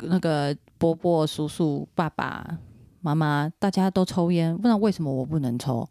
[0.05, 2.57] 那个伯伯、叔叔、爸爸
[3.03, 5.87] 妈妈，大家都抽烟，不然为什么我不能抽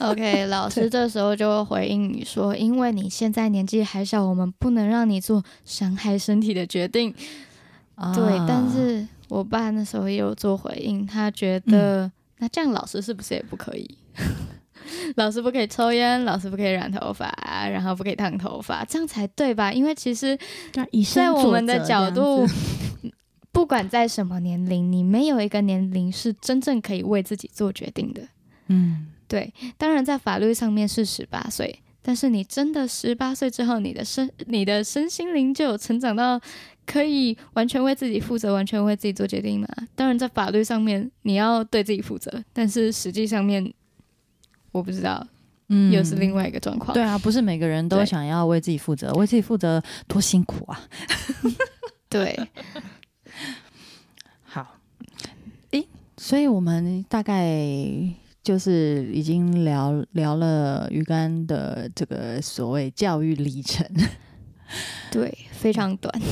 [0.00, 7.14] ？OK， 老师这时候就会回应你说：“因为你现在年纪还小，我们不能让你做伤害身体的决定。
[8.12, 13.98] 对，啊但是我爸那时候也有做回应，他觉得、那这样老师是不是也不可以？
[15.16, 17.26] 老师不可以抽烟，老师不可以染头发，
[17.68, 19.72] 然后不可以烫头发，这样才对吧？
[19.72, 20.38] 因为其实
[21.14, 22.46] 在我们的角度
[23.50, 28.22] 不管在什么年龄，你没有一个年龄是真正可以为自己做决定的。
[28.66, 36.38] 嗯，对，当然在法律上面是十八岁，但是你真的十八岁之后，你的身、你的身心灵就有成长到
[36.86, 39.68] 可以完全为自己负责，完全为自己做决定嘛？
[39.94, 43.72] 当然，在法律上面你要对自己负责，但是实际上面
[44.70, 45.26] 我不知道，
[45.68, 46.92] 嗯又是另外一个状况。
[46.92, 50.80] 对啊，不是每个人都想要为自己负责，为自己负责多辛苦啊！
[52.10, 52.38] 对，
[54.42, 54.76] 好，
[55.70, 57.56] 诶，所以我们大概
[58.42, 63.86] 就是已经聊聊了鱼竿的这个所谓教育历程。
[65.10, 66.12] 对，非常短。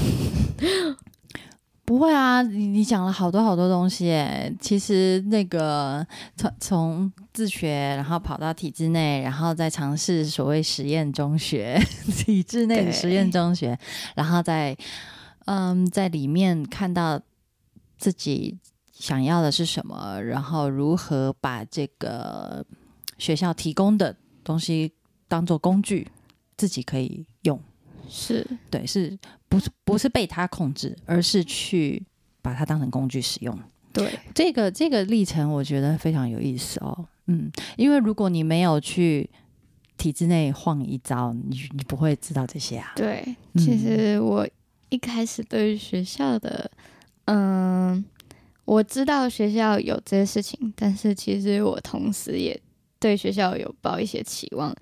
[1.84, 4.54] 不会啊，你你讲了好多好多东西诶。
[4.60, 11.78] 其实那个从从自学，然后跑到体制内，然后再尝试所谓实验中学，
[12.24, 13.76] 体制内的实验中学，
[14.14, 14.74] 然后再
[15.46, 17.20] 嗯在里面看到
[17.98, 18.58] 自己
[18.92, 22.64] 想要的是什么，然后如何把这个
[23.18, 24.94] 学校提供的东西
[25.28, 26.08] 当做工具，
[26.56, 27.60] 自己可以用。
[28.08, 29.16] 是，对，是
[29.48, 32.02] 不是不是被他控制，而是去
[32.40, 33.58] 把它当成工具使用。
[33.92, 37.06] 对，这个这个历程，我觉得非常有意思哦。
[37.26, 39.28] 嗯，因为如果你没有去
[39.96, 42.92] 体制内晃一遭，你你不会知道这些啊。
[42.96, 44.48] 对，嗯其实我
[44.88, 46.70] 一开始对于学校的，
[47.26, 48.04] 嗯，
[48.64, 52.58] 我知道学校有这些事情，但是其实我同时也
[52.98, 54.74] 对学校有抱一些期望，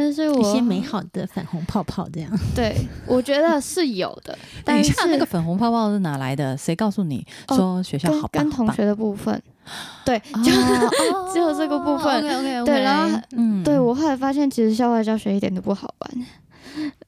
[0.00, 2.30] 但是我一些美好的粉红泡泡这样。
[2.54, 2.72] 对
[3.04, 4.32] 我觉得是有的，
[4.64, 6.56] 等但是那个粉红泡泡是哪来的？
[6.56, 9.42] 谁告诉你哦说学校好跟同学的部分，
[10.06, 12.64] 对，哦就哦只有这个部分 OK OK OK。
[12.66, 16.26] 对然后嗯对我后来发现，其实校外教学一点都不好玩，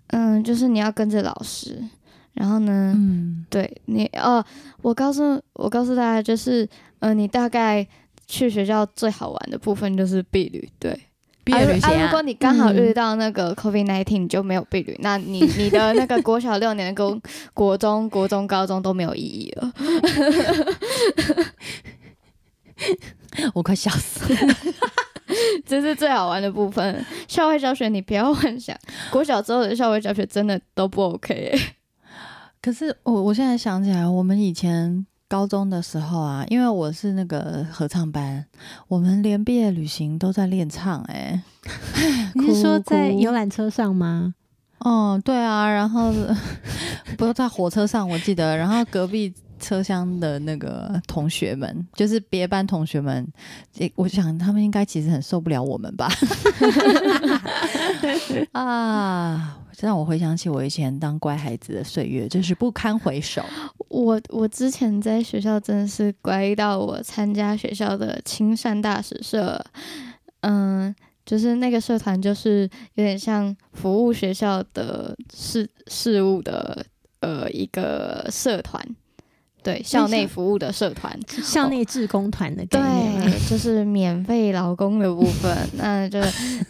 [0.09, 1.81] 嗯，就是你要跟着老师，
[2.35, 4.44] 然后呢，嗯对你哦，
[4.83, 7.87] 我告诉我告诉大家，就是呃，你大概
[8.26, 10.98] 去学校最好玩的部分就是避旅，对。
[11.44, 17.20] 毕业旅行啊如啊如果你刚好嗯遇到那个 COVID nineteen，你就没有避旅，那你你的那个国小六年的国
[17.55, 19.72] 国中、国中、高中都没有意义了。
[23.55, 24.55] 我快笑死了。
[25.64, 27.05] 这是最好玩的部分。
[27.29, 28.76] 校外教学你不要幻想，
[29.11, 31.76] 国小之后的校外教学真的都不 OK 欸、
[32.61, 38.45] 可是我我现在想起来，我们以前高中的时候啊，因为我是那个合唱班，
[38.88, 41.40] 我们连毕业旅行都在练唱、欸，
[42.35, 44.35] 你是说在 游览车上吗？
[44.81, 46.12] 哦，对啊，然后
[47.16, 53.27] 不是在火车上，我记得，然后隔壁车厢的那个同学们，就是别班同学们，
[53.79, 56.09] 诶我想他们应该其实很受不了我们吧。
[58.53, 63.44] 啊，这让我回想起我以前当乖孩子的岁月，真是不堪回首。
[63.88, 69.62] 我我之前在学校真的是乖到我参加学校的亲善大使社，
[70.40, 70.94] 嗯，
[71.27, 76.85] 就是那个社团就是有点像服务学校的事事务的
[77.20, 78.85] 呃一个社团，
[79.62, 83.25] 对校内服务的社团，校内志工团的概念吗。
[83.25, 86.20] 对，就是免费劳工的部分， 那就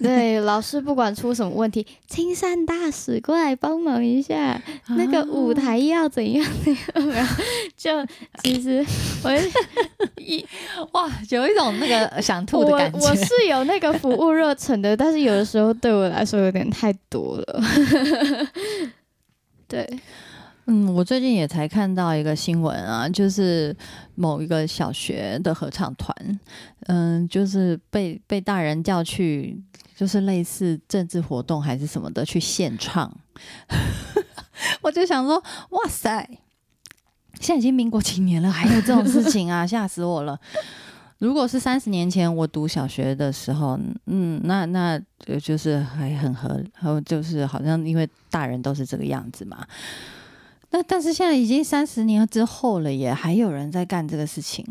[0.01, 7.43] 对老师不管出什么问题，青山大使过来帮忙一下，那个舞台要怎样怎样，然后
[7.77, 7.91] 就
[8.43, 8.85] 其实
[9.23, 9.31] 我
[10.17, 10.45] 一
[10.93, 12.99] 哇，有一种那个想吐的感觉。
[12.99, 17.63] 我是有那个服务热忱的，但是有的时候对我来说有点太多了。
[19.69, 19.89] 对，
[20.73, 23.77] 嗯，我最近也才看到一个新闻啊，就是
[24.15, 26.15] 某一个小学的合唱团，
[26.87, 29.61] 嗯，就是被被大人叫去，
[29.97, 33.13] 就是类似政治活动还是什么的去献唱，
[34.81, 36.25] 我就想说，哇塞，
[37.41, 40.39] 现在已经民国几年了，还有这种事情啊，吓死我了。
[41.19, 45.03] 如果是三十年前我读小学的时候，嗯，那那
[45.43, 49.67] 就是还很合，还有就是好像因为大人都是这个样子嘛。
[50.71, 54.65] 那但是现在已经三十年之后了，也还有人在干这个事情，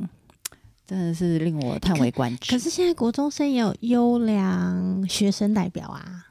[0.88, 2.52] 真的是令我叹为观止。
[2.52, 6.28] 可是现在国中生也有优良学生代表啊，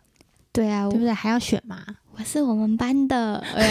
[0.52, 1.12] 对啊，对不对？
[1.12, 1.84] 还要选嘛？
[2.18, 3.40] 我是我们班的。
[3.54, 3.64] 对，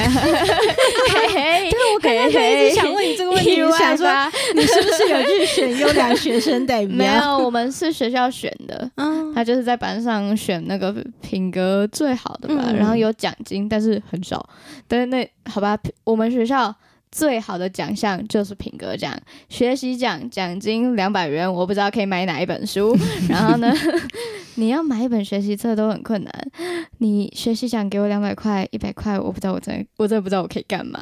[1.94, 4.32] 我刚刚就一直想问你这个问题， 意外想说吧？
[4.56, 6.96] 你是不是有去选优良学生代表？
[6.96, 8.90] 没有，我们是学校选的。
[8.96, 14.48] 嗯，他就是在班上选那个品格最好的吧，嗯然后有奖金，但是很少。
[14.88, 16.74] 但是那好吧，我们学校
[17.18, 19.12] 最好的奖项就是品格奖，
[19.50, 22.96] 学习奖奖金两百元，我不知道可以买哪一本书。
[23.28, 23.74] 然后呢，
[24.54, 26.52] 你要买一本学习册都很困难。
[27.00, 31.02] 你学习奖给我两百块、一百块，我不知道我真的我真的不知道我可以干嘛。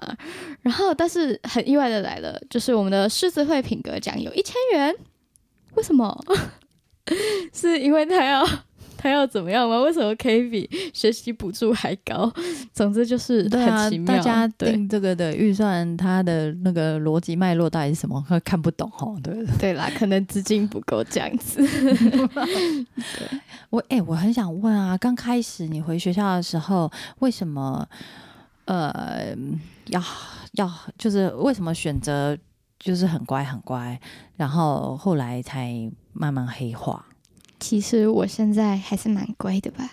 [0.62, 4.96] 然后，但是很意外的来了，就是我们的狮子会品格奖有一千元，
[5.74, 6.18] 为什么？
[7.54, 8.48] 是因为他要
[9.06, 9.80] 他要怎么样吗？
[9.82, 12.32] 为什么可以比学习补助还高？
[12.74, 14.16] 总之就是很奇，妙。
[14.16, 19.16] 大家对定这个的预算，它的那个逻辑脉络到底是什么，会看不懂哦。
[19.22, 21.62] 对， 对啦，可能资金不够这样子。
[23.70, 27.88] 我哎、我很想问啊，刚开始你回学校的时候，为什么
[28.66, 29.36] 呃
[29.90, 30.02] 要
[30.54, 32.36] 要就是为什么选择
[32.80, 34.00] 就是很乖很乖，
[34.36, 37.06] 然后后来才慢慢黑化？
[37.60, 39.90] 其实我现在还是蛮乖的吧，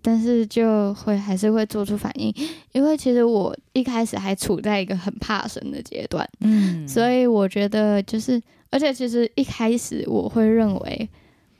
[0.00, 2.34] 但是就会还是会做出反应，
[2.72, 8.40] 因为其实我一开始还处在一个很怕生的阶段，嗯所以我觉得就是，
[8.70, 11.08] 而且其实一开始我会认为。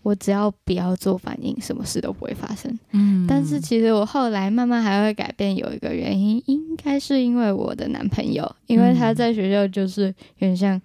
[0.04, 2.76] 我只要不要做反应，什么事都不会发生。
[2.90, 10.82] 嗯但是其实我后来慢慢还会改变，有一个原因，应该是因为我的男朋友，因为他在学校就是有点像，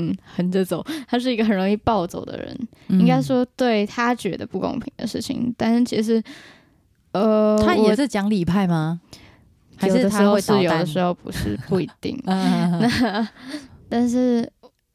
[0.00, 6.22] 嗯，横着走，他是一个很容易暴走的人，应该说对他觉得不公平的事情，但是其实，
[7.12, 9.00] 呃，他也是讲理派吗？
[9.76, 10.86] 还有是他的时候是，会捣蛋有的？
[10.86, 12.20] 时候不是，不一定。
[12.26, 13.26] 嗯，
[13.88, 14.46] 但是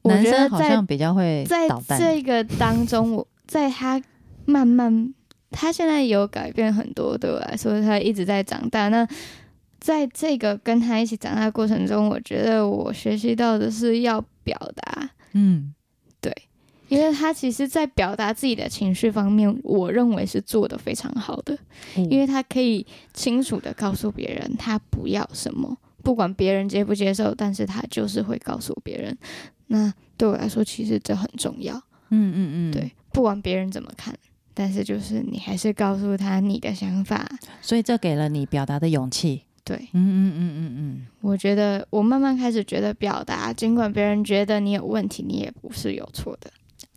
[0.02, 1.68] 我男觉得在生好像比较会在。
[1.98, 4.00] 这个当中，我在他
[4.44, 5.12] 慢慢，
[5.50, 8.88] 他现在有改变很多，对我来说，他一直在长大。
[8.88, 9.06] 那
[9.80, 15.74] 在这个跟他一起长大的过程中，我觉得我学习到的是要表达，嗯
[16.20, 16.32] 对
[16.88, 21.58] 因为他其实，在表达自己的情绪方面，我认为是做的非常好的，
[21.96, 29.18] 因为他可以清楚的告诉别人他不要什么，不管别人接不接受，但是他就是会告诉别人。
[29.66, 31.74] 那对我来说，其实这很重要。
[32.10, 34.16] 嗯嗯嗯，对，不管别人怎么看，
[34.54, 37.28] 但是就是你还是告诉他你的想法。
[37.60, 39.42] 所以这给了你表达的勇气。
[39.66, 46.48] 对，嗯嗯嗯嗯嗯，我觉得我慢慢开始觉得表达，尽管别人觉得你有问题，你也不是有错的。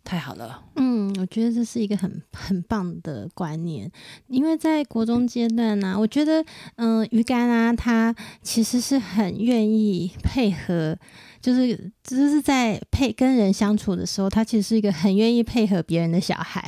[0.04, 0.62] 太好了。
[0.76, 3.90] 嗯，我觉得这是一个很很棒的观念，
[4.28, 6.44] 因为在国中阶段呢、我觉得，
[6.76, 10.96] 嗯、鱼竿啊，他其实是很愿意配合，
[11.40, 16.62] 就是就是在配跟人相处的时候，他其实是一个很愿意配合别人的小孩，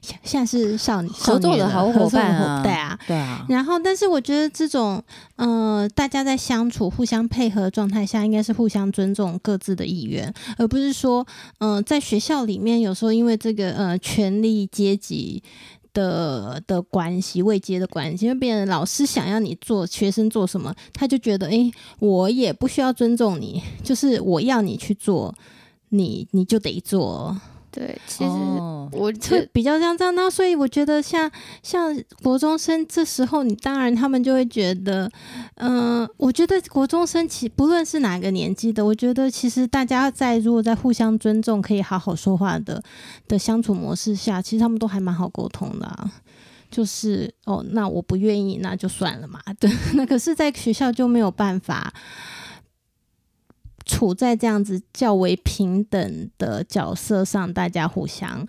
[0.00, 5.02] 像像是少女合作的好伙伴啊对啊，对啊，然后，但是我觉得这种，
[5.36, 11.26] 呃，大家在相处、互相配合的状态下，应该是互相尊重各自的意愿，而不是说，
[11.58, 15.42] 嗯、在学校里面有时候因为这个呃权力阶级
[15.98, 25.34] 的的关系、未接的关系，因为别人老师想要你做，学生做什么，他就觉得，诶，我也不需要尊重你，就是我要你去做，
[25.88, 27.36] 你你就得做。
[27.70, 31.30] 对，其实哦我会这比较像这样，那所以我觉得像
[31.62, 35.10] 像国中生这时候，你当然他们就会觉得，
[35.56, 42.82] 嗯、我觉得国中生其不论是哪个年纪的，我觉得其实大家在如果在互相尊重、可以好好说话的
[43.26, 46.10] 的相处模式下，其实他们都还蛮好沟通的、啊。
[46.70, 49.40] 就是哦，那我不愿意，那就算了嘛。
[49.58, 51.90] 对， 那可是，在学校就没有办法
[53.88, 58.46] 处在这样子较为平等的角色上，大家互相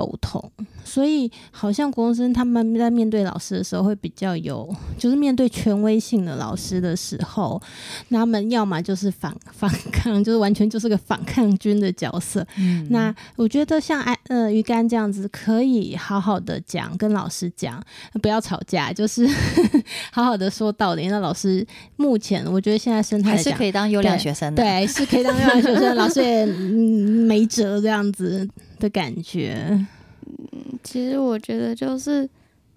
[0.00, 0.42] 沟通，
[0.82, 7.60] 所以好像国中生他们在面对老师的时候会比较有， 就是面对权威性的老师的时候，
[8.08, 12.46] 那他们要么就是反反抗， 就是完全就是个反抗军的角色。
[12.56, 17.82] 嗯那我觉得像爱呃鱼竿这样子，可以好好的讲，跟老师讲，
[18.22, 19.28] 不要吵架，就是
[20.12, 21.08] 好好的说道理。
[21.08, 24.62] 那老师目前我觉得现在生态还是可以当优良学生的。
[24.62, 28.48] 对，是可以当优良学生，老师也、嗯、没辙这样子
[28.80, 29.68] 的感觉。
[29.70, 29.86] 嗯
[30.82, 32.28] 其实我觉得就是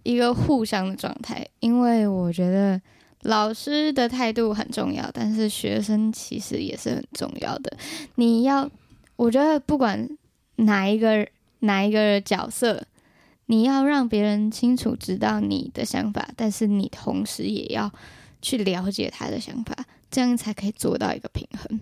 [0.03, 2.79] 一个互相的状态，因为我觉得
[3.21, 7.77] 老师的态度很重要，但是学生其实也是很重要的。
[8.15, 8.69] 你要，
[9.15, 10.05] 我觉得不管
[10.57, 11.25] 哪一个
[11.59, 12.85] 哪一个角色，
[13.45, 17.89] 你要让别人清楚知道你的想法，但是你同时也要
[18.41, 21.79] 去了解他的想法，这样才可以做到一个平衡。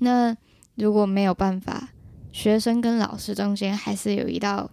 [0.00, 0.36] 那
[0.74, 1.88] 如果没有办法，
[2.36, 4.70] 学生跟老师中间还是有一道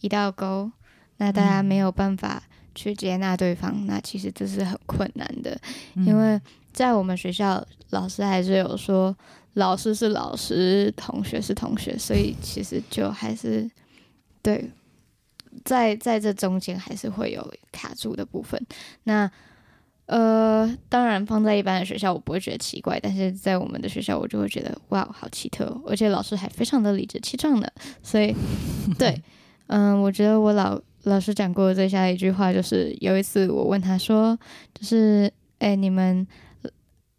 [0.00, 0.70] 一道沟，
[1.16, 2.40] 那大家没有办法
[2.72, 5.60] 去接纳对方，那其实这是很困难的，
[5.96, 6.40] 嗯因为
[6.72, 9.14] 在我们学校，老师还是有说，
[9.54, 13.68] 老师是老师，同学是同学，所以其实就还是
[14.40, 14.70] 对，
[15.64, 18.64] 在在这中间还是会有卡住的部分。
[19.02, 19.28] 那
[20.06, 28.34] 呃，当然放在一般的学校，我不会觉得奇怪，但是在我们的学校，我就会觉得哇，好奇特哦，而且老师还非常的理直气壮的，所以
[28.98, 29.20] 对，
[29.68, 34.38] 嗯，我觉得我老老师讲过最下的一句话，就是有一次我问他说，
[34.74, 36.26] 就是哎、你们。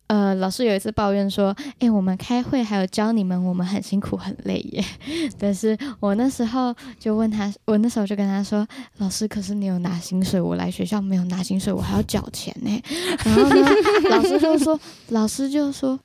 [0.07, 4.83] 呃，老师有一次抱怨说：“哎、我们开会还有教你们，我们很辛苦很累耶。
[5.39, 12.81] ”但是我那时候就问他，我那时候就跟他说：“老师，可是你有拿薪水，我来学校没有拿薪水，我还要缴钱呢。”
[13.25, 13.67] 然后呢，
[14.11, 14.79] 老师就说
[15.09, 15.99] ：“老师就说，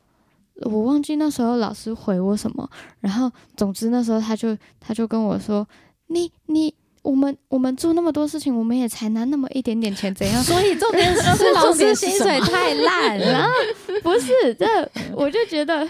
[0.63, 2.69] 我忘记那时候老师回我什么。
[3.01, 5.69] 然后总之那时候他就他就跟我说
[6.09, 13.49] ：‘你你我们我们做那么多事情，我们也才拿那么一点点钱，怎样？’所以重点是 老师薪水太烂了。
[14.03, 14.67] 不是这，
[15.15, 15.89] 我就觉得，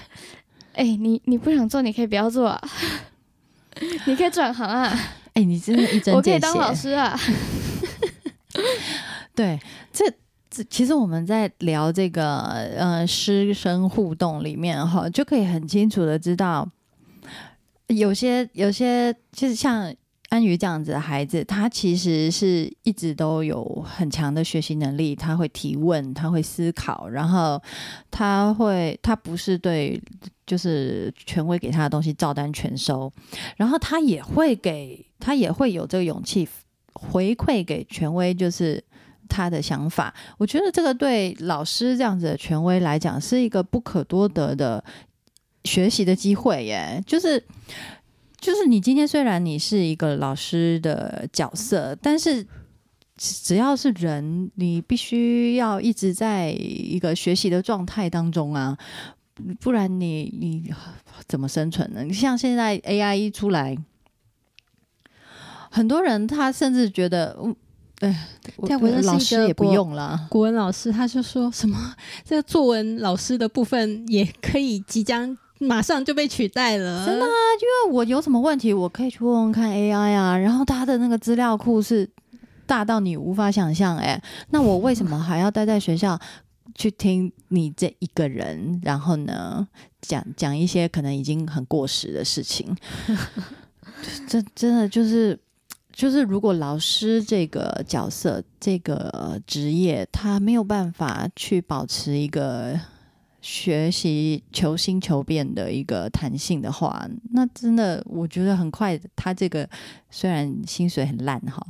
[0.74, 2.60] 哎、你你不想做，你可以不要做啊，
[4.06, 4.92] 你可以转行啊，
[5.34, 6.74] 哎、你真的一针我可以当老。
[6.74, 7.18] 师啊。
[9.34, 9.58] 对，
[9.92, 10.04] 这
[10.50, 12.38] 这其实我们在聊这个
[12.76, 16.68] 呃师生互动里面哈，就可以很清楚的知道，
[17.86, 19.94] 有些有些其实像
[20.30, 27.62] 安于这样子的孩子，他其实是一直都有很强的学习能力，他会提问，他会思考，然后
[28.10, 30.00] 他会他不是对
[30.46, 33.12] 就是权威给他的东西照单全收，
[33.56, 36.48] 然后他也会给他也会有这个勇气
[36.94, 38.82] 回馈给权威，就是。
[39.32, 44.82] 他的想法，我觉得这个对老师这样子的权威来讲，是一个不可多得的
[45.62, 47.00] 学习的机会耶。
[47.06, 47.40] 就是
[48.40, 52.46] 就是你今天虽然你是一个老师的角色，但是
[53.16, 58.78] 只要是人，你必须要一直在一个学习的状态当中啊，
[59.60, 60.72] 不然你你
[61.28, 62.02] 怎么生存呢？
[62.02, 63.76] 你像现在 AI 一出来，
[65.70, 67.54] 很多人他甚至觉得，嗯，
[68.00, 68.14] 对
[68.78, 70.26] 我认识老一个师也不用了。
[70.30, 82.08] 国文老师他就说什么 这个作文老师的部分也可以即将马上就被取代了，真的啊，因为我有什么问题，我可以去问问看 AI 啊，然后它的那个资料库是
[82.66, 86.18] 大到你无法想象，哎，那我为什么还要待在学校
[86.74, 89.66] 去听你这一个人，然后呢
[90.00, 92.76] 讲讲一些可能已经很过时的事情？
[94.26, 95.38] 这真的就是。
[95.92, 102.78] 就是如果老师这个角色、这个职业，他没有办法去保持一个
[103.40, 109.68] 学习求新求变的一个弹性的话，那真的我觉得很快，他这个
[110.10, 111.64] 虽然薪水很烂哈，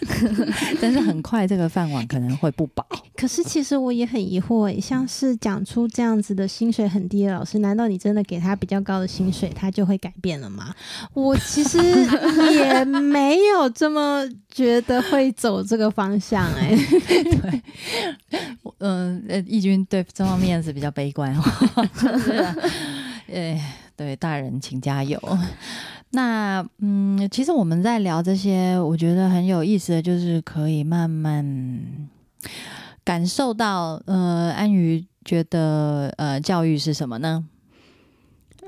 [0.80, 2.86] 但是很快这个饭碗可能会不保。
[3.16, 10.74] 可是其实我也很疑惑诶，像是讲出这样子的薪水很低的老师，难道你真的给他比较高的薪水，他就会改变了吗？
[11.14, 11.78] 我其实
[12.52, 16.76] 也没有这么觉得会走这个方向诶。
[17.08, 17.62] 对，
[18.78, 21.42] 嗯呃，义军对这方面是比较悲观哦，
[22.00, 22.32] 就是
[23.26, 23.60] 呃，
[23.96, 25.20] 对大人请加油。
[26.10, 32.08] 那嗯，其实我们在聊这些，我觉得很有意思的就是可以慢慢
[33.04, 37.44] 感受到，呃，安于觉得呃，教育是什么呢？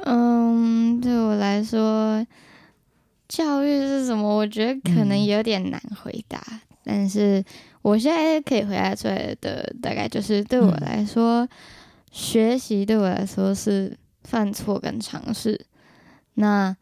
[0.04, 2.26] 嗯，对我来说，
[3.28, 4.36] 教育是什么？
[4.36, 6.42] 我觉得可能嗯有点难回答，
[6.84, 7.42] 但是
[7.80, 11.48] 我现在可以回答出来的大概就是，对我嗯来说，
[12.10, 15.66] 学习对我来说是犯错跟尝试。
[16.34, 16.74] 那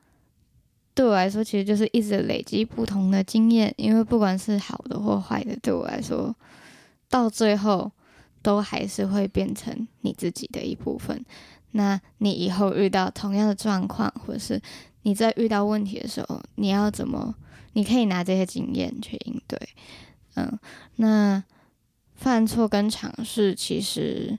[0.99, 6.35] 对我来说，其实就是一直累积不同的经验，因为不管是好的或坏的，对我来说，
[7.09, 7.93] 到最后
[8.43, 11.25] 都还是会变成你自己的一部分。
[11.71, 14.61] 那你以后遇到同样的状况，或者是
[15.03, 17.33] 你在遇到问题的时候，你要怎么？
[17.75, 19.57] 你可以拿这些经验去应对。
[20.35, 20.59] 嗯，
[20.97, 21.45] 那
[22.17, 24.37] 犯错跟尝试，其实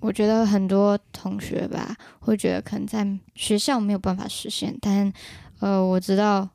[0.00, 5.12] 我觉得很多同学吧，会觉得可能在学校没有办法实现，但
[5.60, 6.48] 呃，我知道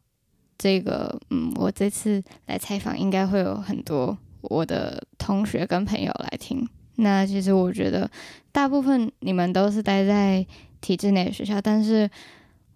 [0.57, 6.67] 这个，嗯，我这次来采访应该会有很多我的同学跟朋友来听。
[6.95, 8.09] 那其实我觉得，
[8.51, 10.45] 大部分你们都是待在
[10.81, 12.09] 体制内的学校，但是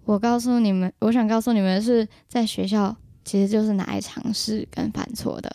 [0.05, 2.95] 我告诉你们，我想告诉你们是，在学校
[3.25, 5.53] 其实就是拿来尝试跟犯错的。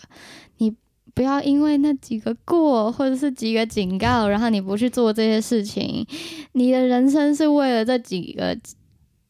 [0.58, 0.74] 你
[1.14, 6.06] 不要因为那几个过或者是几个警告，然后你不去做这些事情，
[6.52, 8.56] 你的人生是为了这几个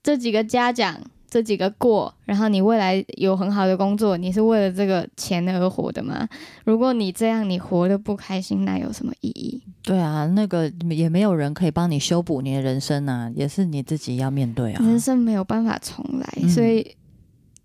[0.03, 6.27] 这几个嘉奖这几个过，然后你未来有很好的工作，你是为了这个钱而活的吗？
[6.65, 9.63] 如果你这样，你活得不开心，那有什么意义？
[9.83, 14.83] 对啊，那个也没有人可以帮你修补你的人生啊，也是你自己要面对啊。
[14.83, 16.97] 人生没有办法重来，嗯所以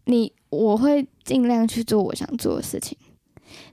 [0.05, 2.97] 你我会尽量去做我想做的事情，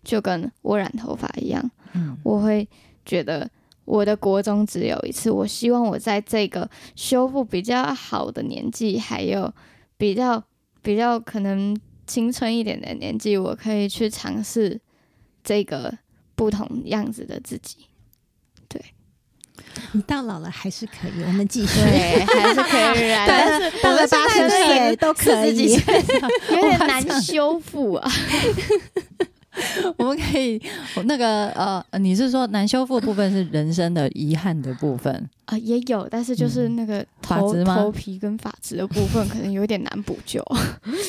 [0.05, 2.69] 就跟我染头发一样，嗯我会
[3.05, 3.51] 觉得
[3.85, 9.53] 我的国中只有一次，我希望我在这个修复比较好的年纪，还有
[10.01, 10.43] 比较
[10.81, 14.81] 比较可能青春一点的年纪，我可以去尝试
[15.45, 15.95] 这个
[16.35, 17.87] 不同样子的自己。
[18.67, 18.83] 对
[19.93, 21.81] 你到老了还是可以，我们继续。
[21.81, 25.75] 对，还是可以染， 但是到了八十岁都可以。
[26.49, 28.11] 有点难修复啊。
[29.99, 30.61] 我们可以
[31.05, 35.29] 那个呃，你是说难修复的部分是人生的遗憾的部分？
[35.47, 40.41] 啊、也有，但是就是那个头、头皮跟发质的部分，可能有点难补救。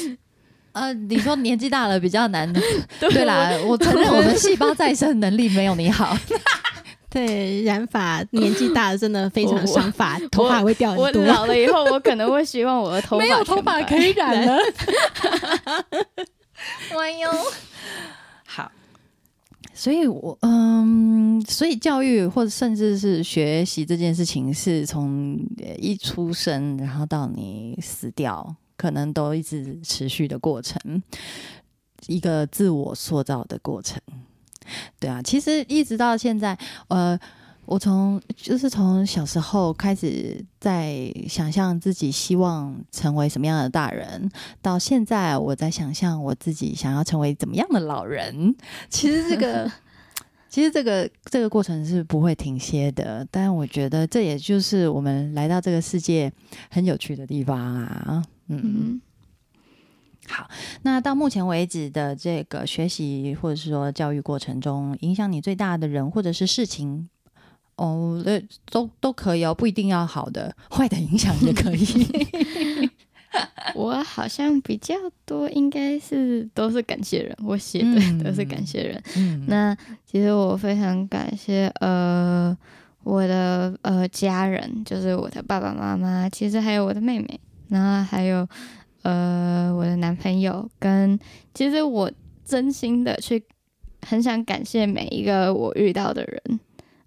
[0.74, 2.52] 呃，你说年纪大了比较难。
[3.00, 6.18] 对啦，我承认我们细胞再生能力没有你好。
[7.10, 11.26] 对，染发年纪大了真的非常伤发，头发会掉我很多。
[11.26, 14.58] 老了以后，我可能会希望我的头发没有头发可以染了。
[19.82, 25.36] 所以我嗯，所以教育或者甚至是学习这件事情，是从
[25.79, 31.01] 一出生，然后到你死掉，可能都一直持续的过程，
[32.05, 33.99] 一个自我塑造的过程。
[34.99, 36.55] 对啊，其实一直到现在，
[36.89, 37.19] 呃。
[37.72, 44.30] 我从就是从小时候开始在想象自己希望成为什么样的大人，
[44.61, 48.53] 到现在我在想象我自己想要成为怎么样的老人。
[48.89, 49.72] 其实这个，
[50.51, 53.26] 其实这个这个过程是不会停歇的。
[53.32, 56.30] 但我觉得这也就是我们来到这个世界
[56.69, 58.22] 很有趣的地方啊。
[58.49, 59.01] 嗯，嗯，
[60.82, 67.07] 那到目前为止的这个学习或者是说教育过程中，影响你最大的人或者是事情。
[67.82, 72.89] 哦，那，都都可以哦，不一定要好的，坏的影响也可以。
[73.73, 74.93] 我好像比较
[75.25, 79.01] 多，应该是都是感谢人，我写的嗯都是感谢人。
[79.15, 79.75] 嗯，那
[80.05, 82.55] 其实我非常感谢呃
[83.03, 88.47] 我的呃家人，就是我的爸爸妈妈，其实还有我的妹妹，然后还有
[89.01, 91.17] 呃我的男朋友，跟
[91.53, 92.11] 其实我
[92.45, 93.43] 真心的去
[94.05, 96.59] 很想感谢每一个我遇到的人，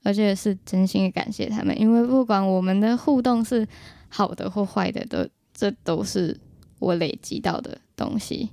[0.05, 3.66] 而且是真心的感谢他们，因为不管我们的互动是
[4.09, 6.38] 好的或坏的，都这都是
[6.78, 8.50] 我累积到的东西。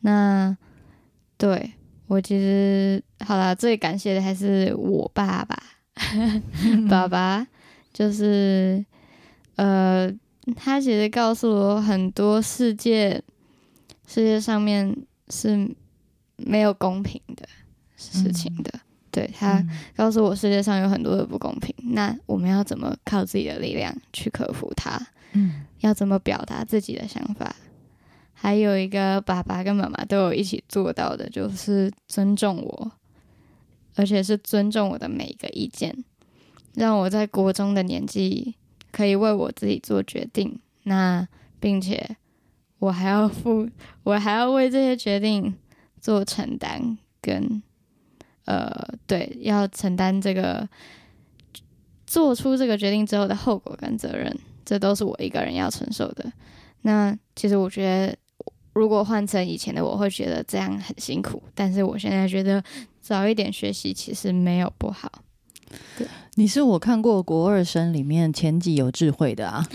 [0.00, 0.56] 那
[1.36, 1.72] 对
[2.06, 5.62] 我其实好啦，最感谢的还是我爸爸，
[6.88, 7.46] 爸爸
[7.92, 8.84] 就是
[9.56, 10.10] 呃，
[10.56, 13.22] 他其实告诉我很多世界
[14.06, 14.96] 世界上面
[15.28, 15.70] 是
[16.36, 17.46] 没有公平的
[17.96, 18.80] 事情的。
[19.12, 25.00] 对他嗯告诉我世界上有很多的不公平，那我们要怎么靠自己的力量去克服它？
[25.34, 27.54] 嗯要怎么表达自己的想法？
[28.32, 32.92] 还有一个爸爸跟妈妈都有一起做到的，就是尊重我，
[33.94, 36.04] 而且是尊重我的每一个意见，
[36.74, 38.56] 让我在国中的年纪
[38.90, 40.58] 可以为我自己做决定。
[40.84, 41.28] 那
[41.60, 42.16] 并且
[42.78, 43.68] 我还要负，
[44.02, 45.54] 我还要为这些决定
[46.00, 47.62] 做承担，跟
[48.44, 48.70] 呃，
[49.06, 50.68] 对，要承担这个
[52.06, 54.36] 做出这个决定之后的后果跟责任。
[54.64, 56.32] 这都是我一个人要承受的。
[56.82, 58.16] 那其实我觉得，
[58.74, 61.42] 如果换成以前的我，会觉得这样很辛苦。
[61.52, 62.62] 但是我现在觉得，
[63.00, 65.10] 早一点学习其实没有不好。
[66.34, 69.66] 你是我看过国二生里面前几有智慧的啊。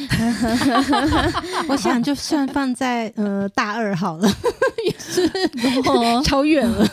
[1.70, 4.28] 我想就算放在呃大二好了，
[4.86, 5.30] 也是
[6.26, 6.88] 超远了。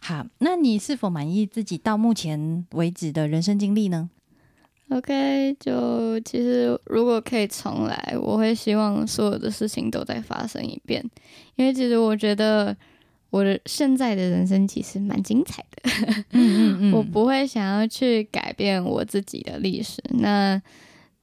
[0.00, 4.08] 好，那你是否满意自己到目前为止的人生经历呢
[4.90, 11.04] ？OK，就其实如果可以重来，我会希望所有的事情都再发生一遍，
[11.56, 12.74] 因为其实我觉得
[13.30, 15.90] 我的现在的人生其实蛮精彩的。
[16.30, 20.02] 嗯嗯 我不会想要去改变我自己的历史。
[20.10, 20.60] 那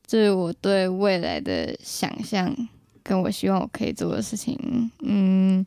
[0.05, 2.55] 这是我对未来的想象，
[3.01, 4.55] 跟我希望我可以做的事情。
[5.01, 5.65] 嗯，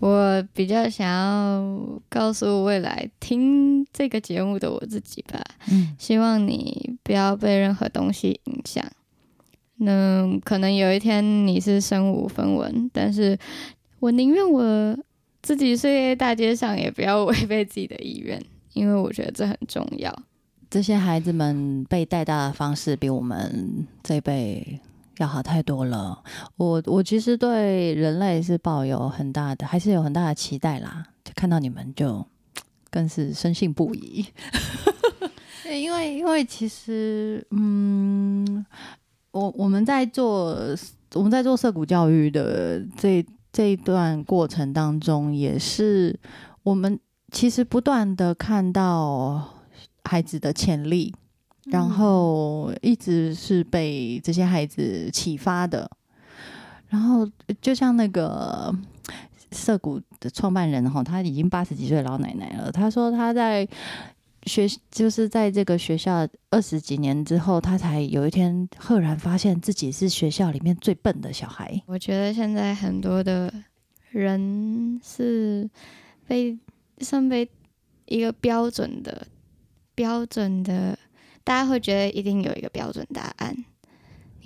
[0.00, 8.84] 我比较想要告诉未来听这个节目的我自己吧，嗯希望你不要被任何东西影响。
[9.76, 13.38] 那可能有一天你是身无分文，但是
[14.00, 14.62] 我宁愿我
[15.44, 18.42] 自己睡在大街上，也不要违背自己的意愿，
[18.72, 20.10] 因为我觉得这很重要。
[20.70, 24.80] 这些孩子们被带大的方式比我们这一辈
[25.18, 26.24] 要好太多了。
[26.56, 31.06] 我我其实对人类是抱有很大的，还是有很大的期待啦。
[31.22, 32.26] 就看到你们就
[32.90, 34.24] 更是深信不疑。
[35.62, 38.64] 对，因为因为其实，嗯，
[39.30, 40.56] 我我们在做
[41.12, 43.24] 我们在做涉谷教育的这
[43.54, 46.18] 这一段过程当中，也是
[46.64, 46.98] 我们
[47.30, 49.54] 其实不断的看到
[50.02, 51.14] 孩子的潜力。
[51.70, 55.90] 然后一直是被这些孩子启发的，
[56.88, 57.26] 然后
[57.62, 58.70] 就像那个
[59.50, 62.70] 涩谷的创办人哈，他已经八十几岁老奶奶了。
[62.70, 63.66] 他说他在
[64.46, 71.82] 学，就是在这个学校二十几年之后，他才有一天赫然发现自己是学校里面最笨的小孩。
[71.86, 73.52] 我觉得现在很多的
[74.10, 75.68] 人是
[76.26, 76.58] 被
[76.98, 77.48] 算被
[78.06, 79.26] 一个标准的
[79.94, 80.98] 标准的。
[81.46, 83.54] 大家会觉得一定有一个标准答案，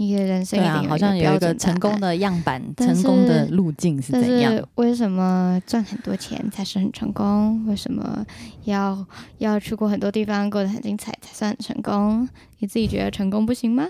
[0.00, 4.56] 你的人生对啊，好像有一个成功的样板，成功的路径是怎样？
[4.76, 7.66] 为什么赚很多钱才是很成功？
[7.66, 8.24] 为什么
[8.62, 9.04] 要
[9.38, 12.28] 要去过很多地方，过得很精彩才算成功？
[12.58, 13.88] 你自己觉得成功不行吗？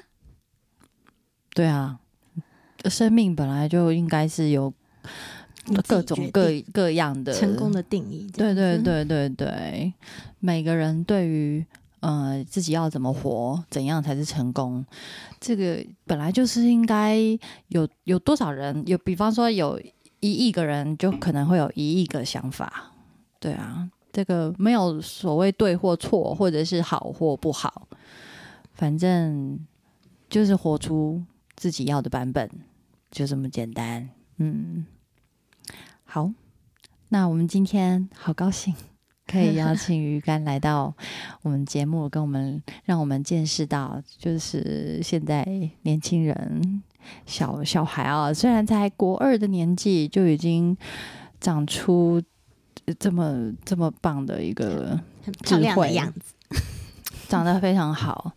[1.54, 1.98] 对啊，
[2.86, 4.72] 生命本来就应该是有
[5.86, 8.30] 各种各各样的成功的定义。
[8.32, 9.92] 对对对对对，
[10.40, 11.66] 每个人对于。
[12.00, 14.84] 呃，自己要怎么活，怎样才是成功？
[15.40, 17.16] 这个本来就是应该
[17.68, 19.80] 有有多少人有，比方说有
[20.20, 22.92] 一亿个人，就可能会有一亿个想法。
[23.40, 27.88] 对啊，这个没有所谓对或错，或者是好或不好，
[28.72, 29.58] 反正
[30.28, 31.22] 就是活出
[31.56, 32.48] 自己要的版本，
[33.10, 34.08] 就这么简单。
[34.38, 34.86] 嗯，
[36.04, 36.32] 好，
[37.08, 38.74] 那我们今天好高兴。
[39.30, 40.92] 可以 邀请鱼竿来到
[41.42, 45.46] 我们节目，跟我们让我们见识到，就是现在
[45.82, 46.82] 年轻人
[47.26, 50.76] 小小孩啊，虽然才国二的年纪，就已经
[51.40, 52.20] 长出
[52.98, 54.98] 这么这么棒的一个
[55.44, 56.34] 漂亮的样子，
[57.28, 58.32] 长得非常好，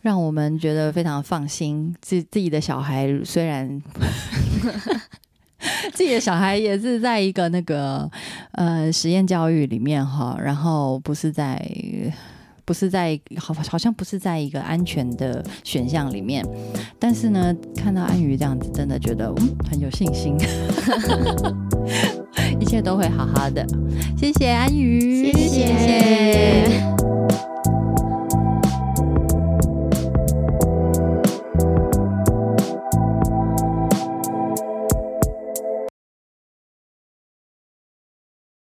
[0.00, 1.94] 让我们觉得非常放心。
[2.00, 3.82] 自自己的小孩虽然。
[5.94, 8.10] 自己的小孩也是在一个那个
[8.52, 11.60] 呃实验教育里面哈，然后不是在
[12.64, 16.44] 不是在好好像不是在一个安全的选项里面，
[16.98, 20.36] 但是呢，看到安宇这样子，真的觉得嗯很有信心，
[22.60, 23.66] 一切都会好好的。
[24.16, 27.01] 谢谢安宇，谢谢。